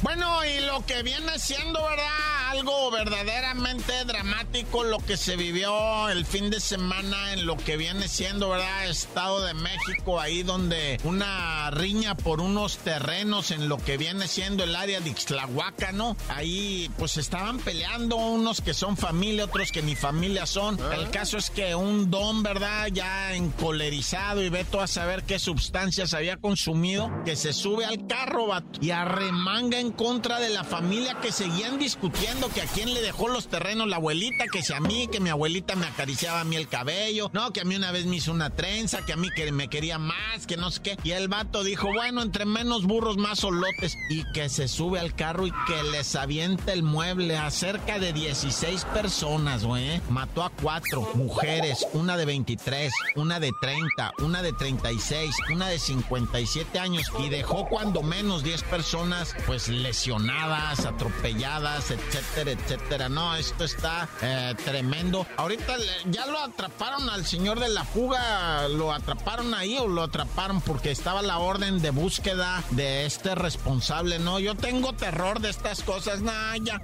Bueno, 0.03 0.45
y 0.45 0.61
lo 0.67 0.85
que 0.87 1.03
viene 1.03 1.39
siendo, 1.39 1.83
¿verdad? 1.83 2.51
Algo 2.51 2.91
verdaderamente 2.91 4.05
dramático 4.05 4.85
lo 4.85 4.99
que 4.99 5.17
se 5.17 5.37
vivió 5.37 6.09
el 6.09 6.25
fin 6.25 6.51
de 6.51 6.61
semana 6.61 7.33
en 7.33 7.45
lo 7.45 7.57
que 7.57 7.77
viene 7.77 8.09
siendo, 8.09 8.51
¿verdad? 8.51 8.89
Estado 8.89 9.43
de 9.43 9.55
México, 9.55 10.21
ahí 10.21 10.43
donde 10.43 10.99
una 11.05 11.71
riña 11.71 12.15
por 12.17 12.41
unos 12.41 12.79
terrenos 12.79 13.51
en 13.51 13.69
lo 13.69 13.79
que 13.79 13.97
viene 13.97 14.29
siendo 14.29 14.65
el 14.65 14.77
área 14.77 15.01
de 15.01 15.11
Ixtlahuaca, 15.11 15.93
¿no? 15.93 16.17
Ahí 16.29 16.91
pues 16.99 17.17
estaban 17.17 17.59
peleando 17.59 18.17
unos 18.17 18.61
que 18.61 18.75
son 18.75 18.97
familia, 18.97 19.45
otros 19.45 19.56
que 19.65 19.83
ni 19.83 19.97
familia 19.97 20.45
son. 20.45 20.79
El 20.93 21.11
caso 21.11 21.39
es 21.39 21.51
que 21.51 21.75
un 21.75 22.11
don, 22.11 22.43
¿verdad? 22.43 22.89
Ya 22.93 23.35
encolerizado 23.35 24.43
y 24.43 24.51
veto 24.51 24.81
a 24.81 24.87
saber 24.87 25.25
qué 25.25 25.39
sustancias 25.39 26.13
había 26.13 26.37
consumido, 26.37 27.11
que 27.25 27.37
se 27.37 27.53
sube 27.53 27.87
al 27.87 28.07
carro 28.07 28.49
vato, 28.49 28.79
y 28.83 28.91
arremanga 28.91 29.81
en 29.81 29.93
contra 29.93 30.41
de 30.41 30.51
la 30.51 30.63
familia 30.63 31.19
que 31.23 31.33
seguían 31.33 31.79
discutiendo 31.79 32.49
que 32.51 32.63
a 32.63 32.67
quién 32.67 32.93
le 32.93 33.01
dejó 33.01 33.29
los 33.29 33.49
terrenos 33.49 33.89
la 33.89 33.97
abuelita, 33.97 34.45
que 34.53 34.63
si 34.63 34.75
a 34.75 34.81
mí, 34.81 35.09
que 35.11 35.21
mi 35.21 35.31
abuelita 35.31 35.75
me 35.75 35.87
acariciaba 35.87 36.41
a 36.41 36.45
mí 36.45 36.57
el 36.57 36.69
cabello, 36.69 37.31
no, 37.33 37.53
que 37.53 37.63
a 37.63 37.65
mí 37.65 37.77
una 37.77 37.93
vez 37.93 38.07
me 38.07 38.17
hizo 38.17 38.33
una 38.33 38.51
trenza, 38.51 39.05
que 39.07 39.15
a 39.15 39.17
mí 39.17 39.29
que 39.35 39.51
me 39.53 39.69
quería 39.69 39.99
más, 39.99 40.47
que 40.47 40.57
no 40.57 40.71
sé 40.71 40.83
qué. 40.83 40.97
Y 41.03 41.13
el 41.13 41.29
vato 41.29 41.65
dijo, 41.65 41.89
bueno, 41.93 42.23
entre 42.23 42.45
menos 42.45 42.85
burros, 42.85 43.17
más 43.17 43.41
solotes. 43.41 43.97
Y 44.11 44.25
que 44.33 44.49
se 44.49 44.69
sube 44.69 45.01
al 45.01 45.15
carro 45.15 45.47
y 45.47 45.53
que 45.67 45.83
les 45.91 46.15
avienta 46.15 46.73
el 46.73 46.83
mueble 46.83 47.37
a 47.37 47.51
cerca 47.51 47.99
de 47.99 48.13
16 48.13 48.85
personas, 48.87 49.46
¿eh? 49.47 50.01
Mató 50.11 50.43
a 50.43 50.51
cuatro 50.51 51.09
mujeres, 51.15 51.87
una 51.93 52.17
de 52.17 52.25
23, 52.25 52.93
una 53.15 53.39
de 53.39 53.53
30, 53.61 54.13
una 54.19 54.43
de 54.43 54.53
36, 54.53 55.35
una 55.53 55.69
de 55.69 55.79
57 55.79 56.79
años 56.81 57.07
y 57.21 57.29
dejó 57.29 57.69
cuando 57.69 58.03
menos 58.03 58.43
10 58.43 58.65
personas 58.65 59.37
pues 59.47 59.69
lesionadas, 59.69 60.85
atropelladas, 60.85 61.93
etcétera, 61.93 62.51
etcétera. 62.51 63.09
No, 63.09 63.37
esto 63.37 63.65
está 63.65 64.09
eh, 64.21 64.55
tremendo. 64.65 65.27
Ahorita 65.37 65.77
ya 66.07 66.27
lo 66.27 66.41
atraparon 66.41 67.09
al 67.09 67.25
señor 67.25 67.61
de 67.61 67.69
la 67.69 67.85
fuga, 67.85 68.67
lo 68.67 68.93
atraparon 68.93 69.55
ahí 69.55 69.79
o 69.79 69.87
lo 69.87 70.03
atraparon 70.03 70.61
porque 70.61 70.91
estaba 70.91 71.23
la 71.23 71.39
orden 71.39 71.81
de 71.81 71.91
búsqueda 71.91 72.65
de 72.71 73.07
este 73.07 73.37
responsable. 73.37 74.19
No, 74.19 74.41
yo 74.41 74.57
tengo 74.57 74.93
terror 74.93 75.41
de 75.41 75.51
estas 75.51 75.83
cosas, 75.85 76.21
nah, 76.21 76.57
ya. 76.57 76.81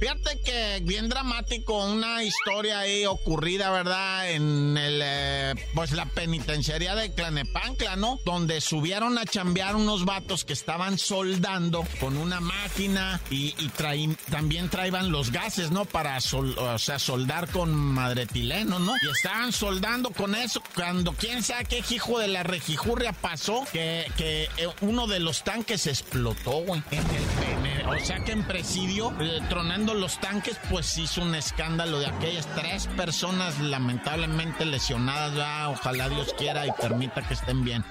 Fíjate 0.00 0.40
que 0.42 0.80
bien 0.82 1.08
dramático, 1.10 1.84
una 1.84 2.24
historia 2.24 2.80
ahí 2.80 3.04
ocurrida, 3.04 3.70
¿verdad? 3.70 4.30
En 4.30 4.76
el, 4.78 5.00
eh, 5.04 5.54
pues 5.74 5.92
la 5.92 6.06
penitenciaría 6.06 6.94
de 6.94 7.12
Clanepancla, 7.12 7.96
¿no? 7.96 8.18
Donde 8.24 8.62
subieron 8.62 9.18
a 9.18 9.26
chambear 9.26 9.76
unos 9.76 10.06
vatos 10.06 10.46
que 10.46 10.54
estaban 10.54 10.96
soldando 10.96 11.86
con 12.00 12.16
una 12.16 12.40
máquina 12.40 13.20
y, 13.30 13.54
y 13.58 13.70
también 14.30 14.70
traían 14.70 15.12
los 15.12 15.30
gases, 15.30 15.70
¿no? 15.70 15.84
Para, 15.84 16.18
o 16.18 16.78
sea, 16.78 16.98
soldar 16.98 17.50
con 17.50 17.74
madretileno, 17.74 18.78
¿no? 18.78 18.94
Y 19.02 19.10
estaban 19.10 19.52
soldando 19.52 20.10
con 20.10 20.34
eso 20.34 20.62
cuando 20.74 21.12
quién 21.12 21.42
sabe 21.42 21.66
qué 21.66 21.84
hijo 21.90 22.18
de 22.18 22.28
la 22.28 22.42
rejijurria 22.42 23.12
pasó, 23.12 23.64
que, 23.72 24.10
que 24.16 24.44
eh, 24.56 24.68
uno 24.80 25.06
de 25.06 25.20
los 25.20 25.44
tanques 25.44 25.86
explotó, 25.86 26.62
güey. 26.62 26.82
O 27.86 28.04
sea 28.04 28.20
que 28.24 28.32
en 28.32 28.46
presidio, 28.46 29.12
eh, 29.20 29.40
tronando 29.48 29.89
los 29.94 30.18
tanques, 30.20 30.58
pues 30.70 30.96
hizo 30.98 31.22
un 31.22 31.34
escándalo 31.34 31.98
de 31.98 32.06
aquellas 32.06 32.46
tres 32.54 32.86
personas 32.96 33.58
lamentablemente 33.60 34.64
lesionadas. 34.64 35.34
Ya, 35.34 35.68
ojalá 35.68 36.08
Dios 36.08 36.34
quiera 36.36 36.66
y 36.66 36.72
permita 36.72 37.22
que 37.26 37.34
estén 37.34 37.64
bien. 37.64 37.84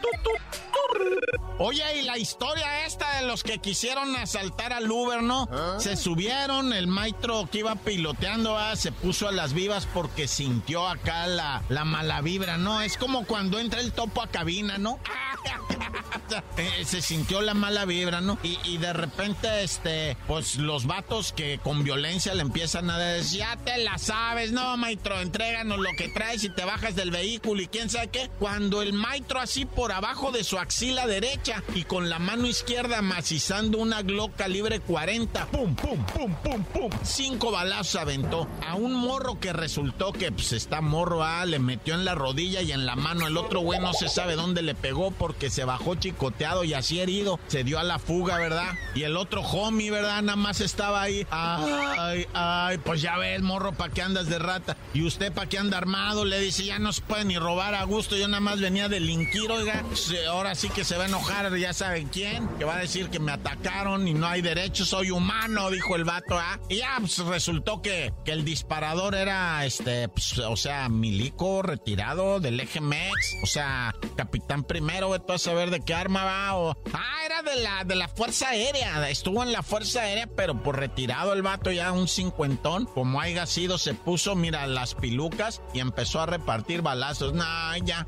Oye, 1.61 1.83
y 1.99 2.01
la 2.03 2.17
historia 2.17 2.85
esta 2.85 3.19
de 3.19 3.27
los 3.27 3.43
que 3.43 3.59
quisieron 3.59 4.15
asaltar 4.15 4.71
al 4.71 4.89
Uber, 4.89 5.21
¿no? 5.21 5.47
Se 5.77 5.97
subieron, 5.97 6.71
el 6.71 6.87
maestro 6.87 7.49
que 7.51 7.59
iba 7.59 7.75
piloteando 7.75 8.57
ah, 8.57 8.75
se 8.77 8.93
puso 8.93 9.27
a 9.27 9.31
las 9.33 9.53
vivas 9.53 9.85
porque 9.93 10.27
sintió 10.27 10.87
acá 10.87 11.27
la, 11.27 11.61
la 11.67 11.83
mala 11.83 12.21
vibra, 12.21 12.57
¿no? 12.57 12.81
Es 12.81 12.97
como 12.97 13.25
cuando 13.25 13.59
entra 13.59 13.81
el 13.81 13.91
topo 13.91 14.21
a 14.21 14.27
cabina, 14.27 14.77
¿no? 14.77 14.99
Ah, 15.09 15.28
se 16.86 17.01
sintió 17.01 17.41
la 17.41 17.53
mala 17.53 17.86
vibra, 17.86 18.22
¿no? 18.22 18.38
Y, 18.43 18.77
de 18.77 18.93
repente, 18.93 19.63
este, 19.63 20.17
pues 20.27 20.55
los 20.55 20.86
vatos 20.86 21.34
que 21.34 21.60
con 21.63 21.84
violencia 21.84 22.34
le 22.34 22.41
empiezan 22.41 22.89
a 22.89 22.98
decir, 22.98 23.39
ya 23.39 23.58
te 23.58 23.77
la 23.77 23.98
sabes, 23.98 24.51
no, 24.51 24.77
maestro, 24.77 25.19
entréganos 25.19 25.79
lo 25.79 25.89
que 25.98 26.10
traes 26.10 26.43
y 26.43 26.50
te 26.50 26.63
bajas 26.65 26.96
del 26.96 27.12
vehículo 27.12 27.62
y 27.62 27.67
quién 27.67 27.89
sabe 27.89 28.08
qué. 28.08 28.29
Cuando 28.39 28.81
el 28.81 28.93
maestro 28.93 29.39
así 29.39 29.65
por 29.65 29.91
abajo 29.91 30.31
de 30.31 30.43
su 30.43 30.58
axila 30.58 31.08
derecha 31.08 31.63
y 31.75 31.84
con 31.84 32.10
la 32.10 32.19
mano 32.19 32.48
izquierda 32.48 33.01
macizando 33.01 33.77
una 33.77 34.01
Glock 34.01 34.36
calibre 34.36 34.79
40, 34.79 35.48
pum, 35.48 35.75
pum, 35.75 36.05
pum, 36.05 36.36
pum, 36.43 36.63
pum, 36.63 36.89
cinco 37.03 37.51
balazos 37.51 37.96
aventó 37.96 38.48
a 38.65 38.75
un 38.75 38.93
morro 38.93 39.39
que 39.39 39.53
resultó 39.53 40.13
que 40.13 40.31
pues 40.31 40.53
está 40.53 40.81
morro, 40.81 41.24
ah, 41.24 41.46
le 41.46 41.60
metió 41.60 41.96
en 41.96 42.05
la 42.05 42.15
rodilla 42.15 42.62
y 42.62 42.72
en 42.72 42.86
la 42.86 42.96
mano, 42.96 43.27
el 43.27 43.38
otro 43.38 43.62
güey 43.62 43.79
no 43.79 43.93
se 43.93 44.10
sabe 44.10 44.36
dónde 44.36 44.62
le 44.62 44.75
pegó 44.75 45.12
porque 45.29 45.51
se 45.51 45.63
bajó 45.63 45.93
chicoteado 45.93 46.63
y 46.63 46.74
así 46.74 47.00
herido. 47.00 47.39
Se 47.50 47.63
dio 47.63 47.77
a 47.77 47.83
la 47.83 48.00
fuga, 48.00 48.39
¿verdad? 48.39 48.74
Y 48.95 49.03
el 49.03 49.15
otro 49.15 49.41
homie, 49.41 49.91
¿verdad? 49.91 50.24
Nada 50.24 50.36
más 50.36 50.59
estaba 50.59 51.03
ahí. 51.03 51.27
Ay, 51.29 52.25
ay, 52.33 52.79
pues 52.79 53.03
ya 53.03 53.15
ves, 53.19 53.39
morro, 53.43 53.74
¿para 53.74 53.93
qué 53.93 54.01
andas 54.01 54.25
de 54.25 54.39
rata? 54.39 54.75
Y 54.95 55.03
usted, 55.03 55.31
¿para 55.31 55.48
qué 55.48 55.59
anda 55.59 55.77
armado? 55.77 56.25
Le 56.25 56.39
dice, 56.39 56.65
ya 56.65 56.79
no 56.79 56.91
se 56.93 57.03
puede 57.03 57.25
ni 57.25 57.38
robar 57.38 57.75
a 57.75 57.83
gusto. 57.83 58.17
Yo 58.17 58.27
nada 58.27 58.41
más 58.41 58.59
venía 58.59 58.86
a 58.86 58.89
delinquir, 58.89 59.51
oiga. 59.51 59.86
Ahora 60.29 60.55
sí 60.55 60.67
que 60.69 60.83
se 60.83 60.98
va 60.98 61.03
a 61.03 61.07
enojar, 61.07 61.55
ya 61.57 61.74
saben 61.74 62.07
quién. 62.07 62.48
Que 62.57 62.65
va 62.65 62.77
a 62.77 62.79
decir 62.79 63.12
que 63.12 63.19
me 63.19 63.31
atacaron 63.31 64.07
y 64.07 64.15
no 64.15 64.25
hay 64.25 64.41
derecho, 64.41 64.83
soy 64.83 65.12
humano, 65.12 65.69
dijo 65.69 65.95
el 65.95 66.05
vato, 66.05 66.39
¿ah? 66.39 66.59
Y 66.69 66.77
ya, 66.77 66.98
pues 67.00 67.19
resultó 67.19 67.83
que, 67.83 68.15
que 68.25 68.31
el 68.31 68.43
disparador 68.43 69.13
era, 69.13 69.63
este, 69.63 70.09
pues, 70.09 70.39
o 70.39 70.57
sea, 70.57 70.89
milico 70.89 71.62
retirado 71.62 72.39
del 72.39 72.59
eje 72.59 72.81
MEX. 72.81 73.36
O 73.43 73.45
sea, 73.45 73.93
capitán 74.15 74.63
primero, 74.63 75.18
todo 75.19 75.35
a 75.35 75.39
saber 75.39 75.69
de 75.69 75.81
qué 75.81 75.93
arma 75.93 76.23
va 76.23 76.55
o... 76.55 76.77
Ah, 76.93 77.25
era 77.25 77.41
de 77.41 77.61
la, 77.61 77.83
de 77.83 77.95
la 77.95 78.07
Fuerza 78.07 78.49
Aérea. 78.49 79.09
Estuvo 79.09 79.43
en 79.43 79.51
la 79.51 79.63
Fuerza 79.63 80.01
Aérea, 80.01 80.27
pero 80.27 80.61
por 80.61 80.77
retirado 80.77 81.33
el 81.33 81.41
vato 81.41 81.71
ya 81.71 81.91
un 81.91 82.07
cincuentón. 82.07 82.85
Como 82.85 83.21
haya 83.21 83.45
sido, 83.45 83.77
se 83.77 83.93
puso, 83.93 84.35
mira, 84.35 84.65
las 84.67 84.95
pilucas 84.95 85.61
y 85.73 85.79
empezó 85.79 86.21
a 86.21 86.25
repartir 86.25 86.81
balazos. 86.81 87.33
Nah, 87.33 87.77
ya. 87.77 88.07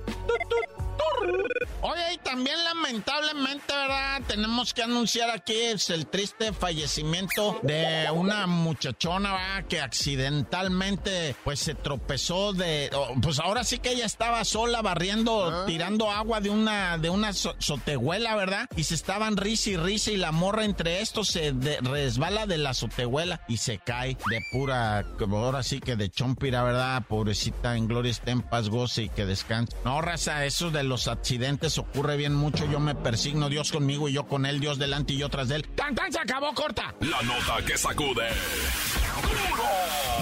Oye, 1.82 2.14
y 2.14 2.18
también 2.18 2.64
lamentablemente, 2.64 3.74
¿verdad? 3.74 4.22
Tenemos 4.28 4.74
que 4.74 4.84
anunciar 4.84 5.30
aquí 5.32 5.56
el 5.90 6.08
triste 6.08 6.54
fallecimiento 6.54 7.60
de 7.64 8.08
una 8.14 8.46
muchachona, 8.48 9.32
¿verdad? 9.34 9.66
Que 9.68 9.82
accidentalmente, 9.82 11.36
pues 11.44 11.60
se 11.60 11.74
tropezó 11.76 12.54
de... 12.54 12.92
Pues 13.22 13.40
ahora 13.40 13.64
sí 13.64 13.80
que 13.80 13.92
ella 13.92 14.06
estaba 14.06 14.44
sola 14.46 14.82
barriendo, 14.82 15.46
ah. 15.46 15.66
tirando 15.66 16.12
agua 16.12 16.40
de 16.40 16.50
una, 16.50 16.98
de 16.98 17.10
una 17.10 17.34
sotehuela, 17.34 18.36
¿verdad? 18.36 18.70
Y 18.76 18.84
se 18.84 18.96
estaban 18.96 19.38
risa 19.38 19.72
y 19.72 19.78
risa 19.78 20.12
y 20.12 20.18
la 20.18 20.32
morra 20.32 20.66
entre 20.66 21.02
estos 21.02 21.30
se 21.30 21.54
resbala 21.82 22.46
de 22.46 22.58
la 22.58 22.74
sotehuela 22.74 23.42
y 23.48 23.58
se 23.58 23.80
cae 23.80 24.18
de 24.30 24.42
pura... 24.52 25.06
Ahora 25.32 25.64
sí 25.64 25.80
que 25.80 25.96
de 25.96 26.10
chompira, 26.12 26.62
¿verdad? 26.64 27.04
Pobrecita, 27.08 27.76
en 27.76 27.88
gloria 27.88 28.12
esté 28.12 28.32
en 28.32 28.42
paz, 28.42 28.70
goce 28.70 29.04
y 29.04 29.10
que 29.10 29.26
descanse. 29.26 29.76
No, 29.84 30.02
raza, 30.02 30.46
eso 30.46 30.70
de 30.70 30.84
los 30.84 31.08
accidentes 31.08 31.71
ocurre 31.78 32.18
bien 32.18 32.34
mucho. 32.34 32.66
Yo 32.66 32.80
me 32.80 32.96
persigno, 32.96 33.50
Dios 33.50 33.72
conmigo 33.72 34.10
y 34.10 34.13
yo 34.13 34.28
con 34.28 34.46
él, 34.46 34.60
Dios 34.60 34.78
delante 34.80 35.13
y 35.13 35.18
yo 35.18 35.30
tras 35.30 35.48
de 35.50 35.56
él. 35.58 35.68
¡Tan, 35.75 35.94
tan! 35.96 36.12
Se 36.12 36.20
acabó, 36.20 36.54
corta. 36.54 36.94
La 37.01 37.22
nota 37.22 37.63
que 37.66 37.78
sacude. 37.78 38.28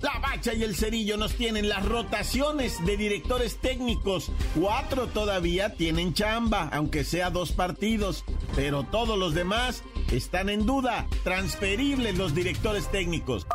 La 0.00 0.18
Bacha 0.20 0.52
y 0.54 0.62
el 0.62 0.76
Cerillo 0.76 1.16
nos 1.16 1.34
tienen 1.34 1.68
las 1.68 1.84
rotaciones 1.84 2.84
de 2.84 2.96
directores 2.96 3.58
técnicos. 3.58 4.30
Cuatro 4.58 5.08
todavía 5.08 5.74
tienen 5.74 6.14
chamba, 6.14 6.68
aunque 6.72 7.04
sea 7.04 7.30
dos 7.30 7.52
partidos. 7.52 8.24
Pero 8.54 8.84
todos 8.84 9.18
los 9.18 9.34
demás 9.34 9.82
están 10.12 10.48
en 10.48 10.66
duda. 10.66 11.06
Transferibles 11.24 12.16
los 12.16 12.34
directores 12.34 12.90
técnicos. 12.90 13.46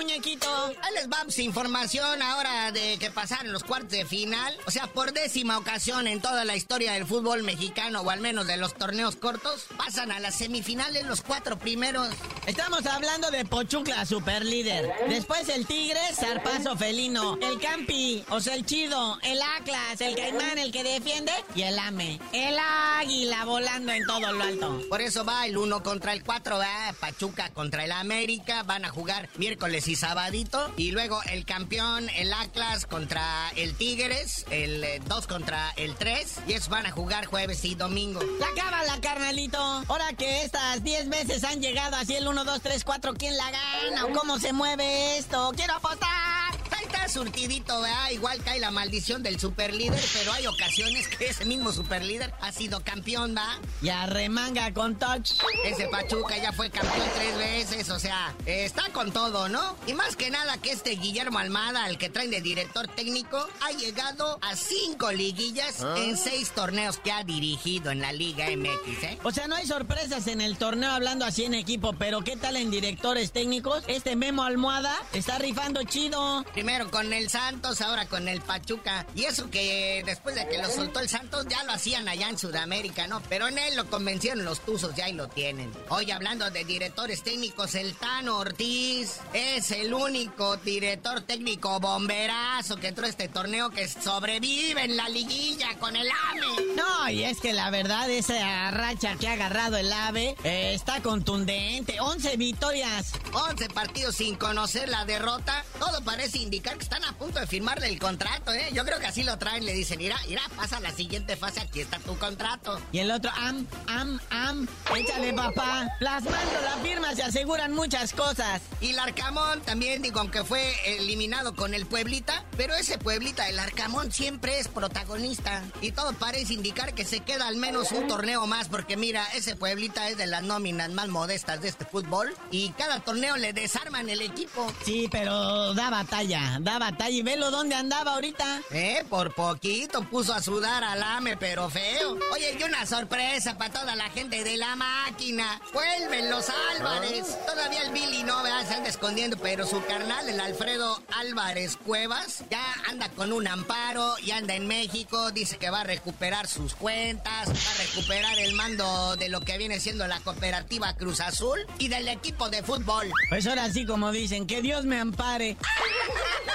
Muñequito. 0.00 0.48
Ahí 0.82 0.94
les 0.94 1.10
va 1.10 1.20
información 1.42 2.22
ahora 2.22 2.72
de 2.72 2.96
que 2.98 3.10
pasaron 3.10 3.52
los 3.52 3.64
cuartos 3.64 3.90
de 3.90 4.06
final. 4.06 4.56
O 4.66 4.70
sea, 4.70 4.86
por 4.86 5.12
décima 5.12 5.58
ocasión 5.58 6.06
en 6.06 6.20
toda 6.22 6.44
la 6.44 6.56
historia 6.56 6.92
del 6.92 7.06
fútbol 7.06 7.42
mexicano, 7.42 8.00
o 8.00 8.10
al 8.10 8.20
menos 8.20 8.46
de 8.46 8.56
los 8.56 8.74
torneos 8.74 9.16
cortos, 9.16 9.66
pasan 9.76 10.10
a 10.10 10.18
las 10.18 10.38
semifinales 10.38 11.04
los 11.04 11.20
cuatro 11.20 11.58
primeros. 11.58 12.08
Estamos 12.50 12.84
hablando 12.84 13.30
de 13.30 13.44
Pochucla, 13.44 14.04
super 14.04 14.44
líder. 14.44 14.90
Después 15.08 15.48
el 15.50 15.68
Tigre, 15.68 16.00
Zarpazo 16.12 16.76
Felino. 16.76 17.38
El 17.40 17.60
Campi, 17.60 18.24
o 18.28 18.40
sea, 18.40 18.56
el 18.56 18.66
Chido. 18.66 19.20
El 19.22 19.40
Atlas, 19.40 20.00
el 20.00 20.16
Caimán, 20.16 20.58
el 20.58 20.72
que 20.72 20.82
defiende. 20.82 21.30
Y 21.54 21.62
el 21.62 21.78
Ame. 21.78 22.18
El 22.32 22.56
Águila 22.58 23.44
volando 23.44 23.92
en 23.92 24.04
todo 24.04 24.32
lo 24.32 24.42
alto. 24.42 24.82
Por 24.88 25.00
eso 25.00 25.24
va 25.24 25.46
el 25.46 25.56
uno 25.56 25.84
contra 25.84 26.12
el 26.12 26.24
cuatro, 26.24 26.58
va 26.58 26.92
Pachuca 26.98 27.50
contra 27.50 27.84
el 27.84 27.92
América. 27.92 28.64
Van 28.64 28.84
a 28.84 28.88
jugar 28.88 29.28
miércoles 29.36 29.86
y 29.86 29.94
sabadito. 29.94 30.72
Y 30.76 30.90
luego 30.90 31.22
el 31.30 31.44
campeón, 31.44 32.08
el 32.16 32.32
Atlas 32.32 32.84
contra 32.84 33.52
el 33.54 33.76
Tigres, 33.76 34.44
el 34.50 34.84
2 35.06 35.24
eh, 35.24 35.28
contra 35.28 35.70
el 35.76 35.94
3. 35.94 36.38
Y 36.48 36.54
eso 36.54 36.68
van 36.68 36.86
a 36.86 36.90
jugar 36.90 37.26
jueves 37.26 37.64
y 37.64 37.76
domingo. 37.76 38.20
La 38.40 38.48
cábala, 38.60 39.00
carnalito. 39.00 39.60
Ahora 39.86 40.12
que 40.14 40.42
estas 40.42 40.82
10 40.82 41.10
veces 41.10 41.44
han 41.44 41.62
llegado 41.62 41.94
así 41.94 42.16
el 42.16 42.26
1, 42.26 42.39
2, 42.44 42.60
3, 42.62 42.84
4, 42.84 43.14
¿quién 43.14 43.36
la 43.36 43.50
gana? 43.50 44.04
¿O 44.06 44.12
cómo 44.12 44.38
se 44.38 44.52
mueve 44.52 45.18
esto? 45.18 45.52
¡Quiero 45.54 45.74
apostar! 45.74 46.49
Está 46.92 47.08
surtidito, 47.08 47.80
¿verdad? 47.80 48.10
Igual 48.10 48.42
cae 48.42 48.58
la 48.58 48.70
maldición 48.72 49.22
del 49.22 49.38
superlíder, 49.38 50.02
pero 50.12 50.32
hay 50.32 50.46
ocasiones 50.48 51.06
que 51.06 51.26
ese 51.26 51.44
mismo 51.44 51.72
superlíder 51.72 52.34
ha 52.40 52.50
sido 52.50 52.80
campeón, 52.82 53.34
¿va? 53.36 53.58
Y 53.80 53.90
arremanga 53.90 54.72
con 54.74 54.98
touch. 54.98 55.30
Ese 55.64 55.86
Pachuca 55.86 56.36
ya 56.38 56.52
fue 56.52 56.68
campeón 56.70 57.06
tres 57.14 57.38
veces, 57.38 57.90
o 57.90 57.98
sea, 58.00 58.34
está 58.44 58.90
con 58.92 59.12
todo, 59.12 59.48
¿no? 59.48 59.76
Y 59.86 59.94
más 59.94 60.16
que 60.16 60.30
nada 60.30 60.58
que 60.58 60.72
este 60.72 60.90
Guillermo 60.96 61.38
Almada, 61.38 61.84
al 61.84 61.96
que 61.96 62.10
traen 62.10 62.30
de 62.32 62.40
director 62.40 62.88
técnico, 62.88 63.48
ha 63.60 63.70
llegado 63.70 64.38
a 64.42 64.56
cinco 64.56 65.12
liguillas 65.12 65.82
Ah. 65.82 65.94
en 65.98 66.16
seis 66.16 66.50
torneos 66.50 66.98
que 66.98 67.12
ha 67.12 67.22
dirigido 67.22 67.92
en 67.92 68.00
la 68.00 68.12
Liga 68.12 68.46
MX, 68.50 69.02
¿eh? 69.04 69.18
O 69.22 69.30
sea, 69.30 69.46
no 69.46 69.54
hay 69.54 69.66
sorpresas 69.66 70.26
en 70.26 70.40
el 70.40 70.58
torneo 70.58 70.90
hablando 70.90 71.24
así 71.24 71.44
en 71.44 71.54
equipo, 71.54 71.92
pero 71.92 72.22
¿qué 72.22 72.36
tal 72.36 72.56
en 72.56 72.70
directores 72.70 73.30
técnicos? 73.32 73.84
Este 73.86 74.16
Memo 74.16 74.42
Almohada 74.42 74.94
está 75.12 75.38
rifando 75.38 75.82
chido. 75.84 76.44
Primero 76.52 76.79
con 76.88 77.12
el 77.12 77.28
Santos, 77.28 77.80
ahora 77.80 78.06
con 78.06 78.28
el 78.28 78.40
Pachuca. 78.40 79.06
Y 79.14 79.24
eso 79.24 79.50
que 79.50 80.02
después 80.06 80.34
de 80.34 80.48
que 80.48 80.58
lo 80.58 80.70
soltó 80.70 81.00
el 81.00 81.08
Santos 81.08 81.46
ya 81.48 81.62
lo 81.64 81.72
hacían 81.72 82.08
allá 82.08 82.28
en 82.28 82.38
Sudamérica, 82.38 83.06
¿no? 83.06 83.20
Pero 83.28 83.48
en 83.48 83.58
él 83.58 83.76
lo 83.76 83.90
convencieron 83.90 84.44
los 84.44 84.60
Tuzos, 84.60 84.94
ya 84.94 85.06
ahí 85.06 85.12
lo 85.12 85.28
tienen. 85.28 85.72
Hoy 85.88 86.10
hablando 86.10 86.50
de 86.50 86.64
directores 86.64 87.22
técnicos, 87.22 87.74
el 87.74 87.94
Tano 87.94 88.38
Ortiz 88.38 89.18
es 89.32 89.70
el 89.72 89.92
único 89.92 90.56
director 90.58 91.20
técnico 91.22 91.80
bomberazo 91.80 92.76
que 92.76 92.88
entró 92.88 93.06
a 93.06 93.08
este 93.08 93.28
torneo 93.28 93.70
que 93.70 93.88
sobrevive 93.88 94.84
en 94.84 94.96
la 94.96 95.08
liguilla 95.08 95.76
con 95.78 95.96
el 95.96 96.08
AME. 96.30 96.74
No, 96.76 97.10
y 97.10 97.24
es 97.24 97.40
que 97.40 97.52
la 97.52 97.70
verdad, 97.70 98.08
esa 98.10 98.70
racha 98.70 99.16
que 99.16 99.28
ha 99.28 99.32
agarrado 99.32 99.76
el 99.76 99.92
AVE 99.92 100.36
eh, 100.44 100.74
está 100.74 101.02
contundente. 101.02 102.00
11 102.00 102.36
victorias. 102.36 103.12
11 103.32 103.68
partidos 103.70 104.16
sin 104.16 104.36
conocer 104.36 104.88
la 104.88 105.04
derrota. 105.04 105.64
Todo 105.78 106.02
parece 106.04 106.38
indicar 106.38 106.69
que 106.76 106.84
están 106.84 107.04
a 107.04 107.12
punto 107.12 107.40
de 107.40 107.46
firmarle 107.46 107.88
el 107.88 107.98
contrato, 107.98 108.52
¿eh? 108.52 108.68
Yo 108.72 108.84
creo 108.84 108.98
que 108.98 109.06
así 109.06 109.22
lo 109.22 109.38
traen. 109.38 109.64
Le 109.64 109.72
dicen, 109.72 109.98
mira, 109.98 110.16
mira, 110.28 110.42
pasa 110.56 110.78
a 110.78 110.80
la 110.80 110.90
siguiente 110.92 111.36
fase, 111.36 111.60
aquí 111.60 111.80
está 111.80 111.98
tu 111.98 112.16
contrato. 112.18 112.80
Y 112.92 112.98
el 112.98 113.10
otro, 113.10 113.30
am, 113.36 113.66
am, 113.86 114.20
am, 114.30 114.68
échale 114.96 115.32
papá. 115.32 115.88
Plasmando 115.98 116.60
la 116.62 116.76
firma 116.82 117.14
se 117.14 117.22
aseguran 117.22 117.72
muchas 117.72 118.12
cosas. 118.12 118.62
Y 118.80 118.90
el 118.90 118.98
Arcamón 118.98 119.60
también, 119.62 120.02
digo, 120.02 120.20
aunque 120.20 120.44
fue 120.44 120.74
eliminado 120.96 121.54
con 121.54 121.74
el 121.74 121.86
Pueblita, 121.86 122.44
pero 122.56 122.74
ese 122.74 122.98
Pueblita, 122.98 123.48
el 123.48 123.58
Arcamón 123.58 124.12
siempre 124.12 124.58
es 124.58 124.68
protagonista. 124.68 125.62
Y 125.80 125.92
todo 125.92 126.12
parece 126.12 126.54
indicar 126.54 126.94
que 126.94 127.04
se 127.04 127.20
queda 127.20 127.48
al 127.48 127.56
menos 127.56 127.92
un 127.92 128.06
torneo 128.06 128.46
más, 128.46 128.68
porque 128.68 128.96
mira, 128.96 129.26
ese 129.34 129.56
Pueblita 129.56 130.08
es 130.08 130.16
de 130.16 130.26
las 130.26 130.42
nóminas 130.42 130.90
más 130.90 131.08
modestas 131.08 131.60
de 131.60 131.68
este 131.68 131.84
fútbol. 131.84 132.34
Y 132.50 132.70
cada 132.70 133.00
torneo 133.00 133.36
le 133.36 133.52
desarman 133.52 134.08
el 134.08 134.22
equipo. 134.22 134.72
Sí, 134.84 135.08
pero 135.10 135.74
da 135.74 135.90
batalla, 135.90 136.58
da 136.62 136.78
batalla. 136.78 137.10
Y 137.10 137.22
velo 137.22 137.50
dónde 137.50 137.74
andaba 137.74 138.14
ahorita. 138.14 138.62
Eh, 138.70 139.04
por 139.08 139.34
poquito 139.34 140.02
puso 140.04 140.32
a 140.32 140.42
sudar 140.42 140.84
al 140.84 141.02
AME, 141.02 141.36
pero 141.36 141.68
feo. 141.68 142.18
Oye, 142.32 142.56
y 142.58 142.62
una 142.62 142.86
sorpresa 142.86 143.58
para 143.58 143.72
toda 143.72 143.96
la 143.96 144.10
gente 144.10 144.44
de 144.44 144.56
la 144.56 144.76
máquina. 144.76 145.60
Vuelven 145.72 146.30
los 146.30 146.46
Álvarez. 146.76 147.38
Todavía 147.46 147.82
el 147.82 147.92
Billy 147.92 148.22
no, 148.22 148.42
¿verdad? 148.42 148.66
Se 148.66 148.74
anda 148.74 148.88
escondiendo, 148.88 149.36
pero 149.38 149.66
su 149.66 149.84
carnal, 149.84 150.28
el 150.28 150.40
Alfredo 150.40 151.00
Álvarez 151.18 151.76
Cuevas, 151.76 152.44
ya 152.50 152.62
anda 152.88 153.08
con 153.10 153.32
un 153.32 153.46
amparo, 153.46 154.14
y 154.22 154.30
anda 154.30 154.54
en 154.54 154.66
México, 154.66 155.30
dice 155.30 155.58
que 155.58 155.70
va 155.70 155.80
a 155.80 155.84
recuperar 155.84 156.46
sus 156.46 156.74
cuentas, 156.74 157.48
va 157.48 157.52
a 157.52 157.82
recuperar 157.82 158.38
el 158.38 158.54
mando 158.54 159.16
de 159.16 159.28
lo 159.28 159.40
que 159.40 159.58
viene 159.58 159.80
siendo 159.80 160.06
la 160.06 160.20
cooperativa 160.20 160.94
Cruz 160.94 161.20
Azul 161.20 161.60
y 161.78 161.88
del 161.88 162.08
equipo 162.08 162.50
de 162.50 162.62
fútbol. 162.62 163.10
Pues 163.28 163.46
ahora 163.46 163.70
sí, 163.70 163.86
como 163.86 164.12
dicen, 164.12 164.46
que 164.46 164.62
Dios 164.62 164.84
me 164.84 164.98
ampare. 165.00 165.56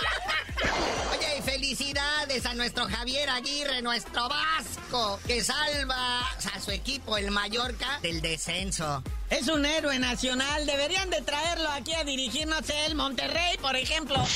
Oye, 1.11 1.37
y 1.37 1.41
felicidades 1.41 2.45
a 2.45 2.53
nuestro 2.53 2.87
Javier 2.87 3.29
Aguirre, 3.29 3.81
nuestro 3.81 4.29
Vasco, 4.29 5.19
que 5.27 5.43
salva 5.43 6.21
a 6.21 6.59
su 6.59 6.71
equipo, 6.71 7.17
el 7.17 7.31
Mallorca, 7.31 7.99
del 8.01 8.21
descenso. 8.21 9.03
Es 9.29 9.47
un 9.47 9.65
héroe 9.65 9.99
nacional. 9.99 10.65
Deberían 10.65 11.09
de 11.09 11.21
traerlo 11.21 11.69
aquí 11.69 11.93
a 11.93 12.03
dirigir, 12.03 12.47
no 12.47 12.61
sé, 12.61 12.85
el 12.85 12.95
Monterrey, 12.95 13.57
por 13.57 13.75
ejemplo. 13.75 14.23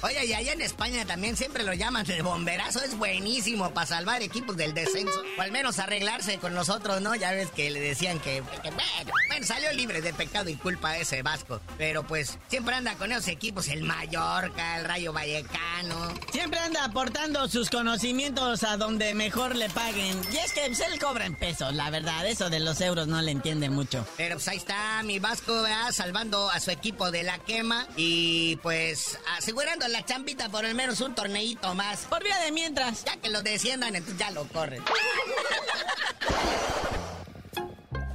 Oye, 0.00 0.26
y 0.26 0.32
allá 0.32 0.52
en 0.52 0.60
España 0.60 1.04
también 1.04 1.36
siempre 1.36 1.64
lo 1.64 1.74
llaman 1.74 2.06
de 2.06 2.22
bomberazo. 2.22 2.80
Es 2.82 2.96
buenísimo 2.96 3.74
para 3.74 3.86
salvar 3.86 4.22
equipos 4.22 4.56
del 4.56 4.72
descenso. 4.72 5.20
O 5.36 5.40
al 5.40 5.50
menos 5.50 5.80
arreglarse 5.80 6.38
con 6.38 6.54
nosotros, 6.54 7.00
¿no? 7.00 7.16
Ya 7.16 7.32
ves 7.32 7.50
que 7.50 7.68
le 7.70 7.80
decían 7.80 8.20
que, 8.20 8.42
que 8.62 8.70
bueno, 8.70 9.12
bueno, 9.28 9.46
salió 9.46 9.72
libre 9.72 10.00
de 10.00 10.14
pecado 10.14 10.50
y 10.50 10.54
culpa 10.54 10.96
ese 10.96 11.22
Vasco. 11.22 11.60
Pero 11.78 12.04
pues 12.04 12.38
siempre 12.48 12.76
anda 12.76 12.94
con 12.94 13.10
esos 13.10 13.26
equipos, 13.26 13.66
el 13.68 13.82
Mallorca, 13.82 14.78
el 14.78 14.84
Rayo 14.84 15.12
Vallecano. 15.12 16.14
Siempre 16.30 16.60
anda 16.60 16.84
aportando 16.84 17.48
sus 17.48 17.68
conocimientos 17.68 18.62
a 18.62 18.76
donde 18.76 19.14
mejor 19.14 19.56
le 19.56 19.68
paguen. 19.68 20.20
Y 20.32 20.36
es 20.36 20.52
que 20.52 20.62
pues, 20.66 20.80
él 20.80 21.00
cobra 21.00 21.26
en 21.26 21.34
pesos, 21.34 21.74
la 21.74 21.90
verdad. 21.90 22.24
Eso 22.24 22.50
de 22.50 22.60
los 22.60 22.80
euros 22.80 23.08
no 23.08 23.20
le 23.20 23.32
entiende 23.32 23.68
mucho. 23.68 24.06
Pero 24.16 24.36
pues 24.36 24.46
ahí 24.46 24.58
está 24.58 25.02
mi 25.02 25.18
Vasco, 25.18 25.62
¿verdad? 25.62 25.90
Salvando 25.90 26.50
a 26.50 26.60
su 26.60 26.70
equipo 26.70 27.10
de 27.10 27.24
la 27.24 27.38
quema 27.40 27.88
y 27.96 28.56
pues 28.62 29.18
asegurando 29.36 29.87
la 29.88 30.04
chambita 30.04 30.48
por 30.48 30.64
al 30.64 30.74
menos 30.74 31.00
un 31.00 31.14
torneito 31.14 31.74
más. 31.74 32.00
Por 32.00 32.22
vía 32.22 32.38
de 32.38 32.52
mientras. 32.52 33.04
Ya 33.04 33.16
que 33.16 33.28
lo 33.28 33.42
desciendan, 33.42 33.94
entonces 33.94 34.18
ya 34.18 34.30
lo 34.30 34.46
corren. 34.48 34.82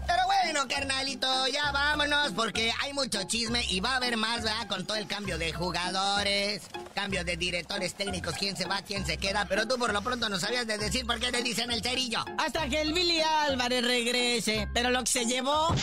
Pero 0.08 0.26
bueno, 0.26 0.68
carnalito, 0.68 1.48
ya 1.48 1.72
vámonos 1.72 2.34
porque 2.34 2.72
hay 2.82 2.94
mucho 2.94 3.24
chisme 3.24 3.66
y 3.70 3.80
va 3.80 3.94
a 3.94 3.96
haber 3.98 4.18
más, 4.18 4.44
¿verdad? 4.44 4.68
Con 4.68 4.86
todo 4.86 4.98
el 4.98 5.08
cambio 5.08 5.38
de 5.38 5.54
jugadores, 5.54 6.64
cambio 6.94 7.24
de 7.24 7.38
directores 7.38 7.96
técnicos, 7.96 8.36
quién 8.38 8.56
se 8.56 8.66
va, 8.66 8.82
quién 8.82 9.06
se 9.06 9.18
queda. 9.18 9.46
Pero 9.48 9.68
tú 9.68 9.78
por 9.78 9.94
lo 9.94 10.02
pronto 10.02 10.30
no 10.30 10.40
sabías 10.40 10.68
de 10.68 10.78
decir 10.78 11.06
por 11.06 11.20
qué 11.20 11.32
te 11.32 11.42
dicen 11.42 11.72
el 11.72 11.82
cerillo. 11.82 12.24
Hasta 12.38 12.68
que 12.70 12.82
el 12.82 12.94
Billy 12.94 13.22
Álvarez 13.22 13.84
regrese. 13.84 14.68
Pero 14.74 14.90
lo 14.90 15.04
que 15.04 15.12
se 15.12 15.26
llevó. 15.26 15.74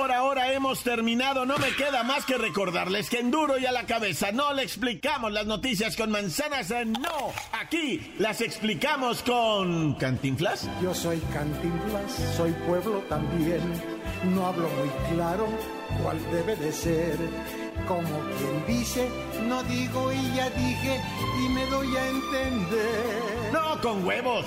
Por 0.00 0.12
ahora 0.12 0.50
hemos 0.54 0.82
terminado, 0.82 1.44
no 1.44 1.58
me 1.58 1.76
queda 1.76 2.02
más 2.04 2.24
que 2.24 2.38
recordarles 2.38 3.10
que 3.10 3.18
en 3.18 3.30
duro 3.30 3.58
y 3.58 3.66
a 3.66 3.70
la 3.70 3.84
cabeza 3.84 4.32
no 4.32 4.54
le 4.54 4.62
explicamos 4.62 5.30
las 5.30 5.44
noticias 5.44 5.94
con 5.94 6.10
manzanas, 6.10 6.70
no, 6.70 7.34
aquí 7.52 8.14
las 8.18 8.40
explicamos 8.40 9.22
con 9.22 9.92
Cantinflas. 9.96 10.70
Yo 10.82 10.94
soy 10.94 11.18
Cantinflas, 11.34 12.34
soy 12.34 12.52
pueblo 12.66 13.04
también. 13.10 13.60
No 14.34 14.46
hablo 14.46 14.70
muy 14.70 14.88
claro 15.14 15.46
cuál 16.02 16.18
debe 16.32 16.56
de 16.56 16.72
ser. 16.72 17.18
Como 17.86 18.08
quien 18.08 18.78
dice, 18.78 19.06
no 19.48 19.62
digo 19.64 20.12
y 20.14 20.34
ya 20.34 20.48
dije 20.48 20.98
y 21.44 21.48
me 21.50 21.66
doy 21.66 21.94
a 21.94 22.08
entender. 22.08 23.52
No, 23.52 23.78
con 23.82 24.02
huevos. 24.06 24.46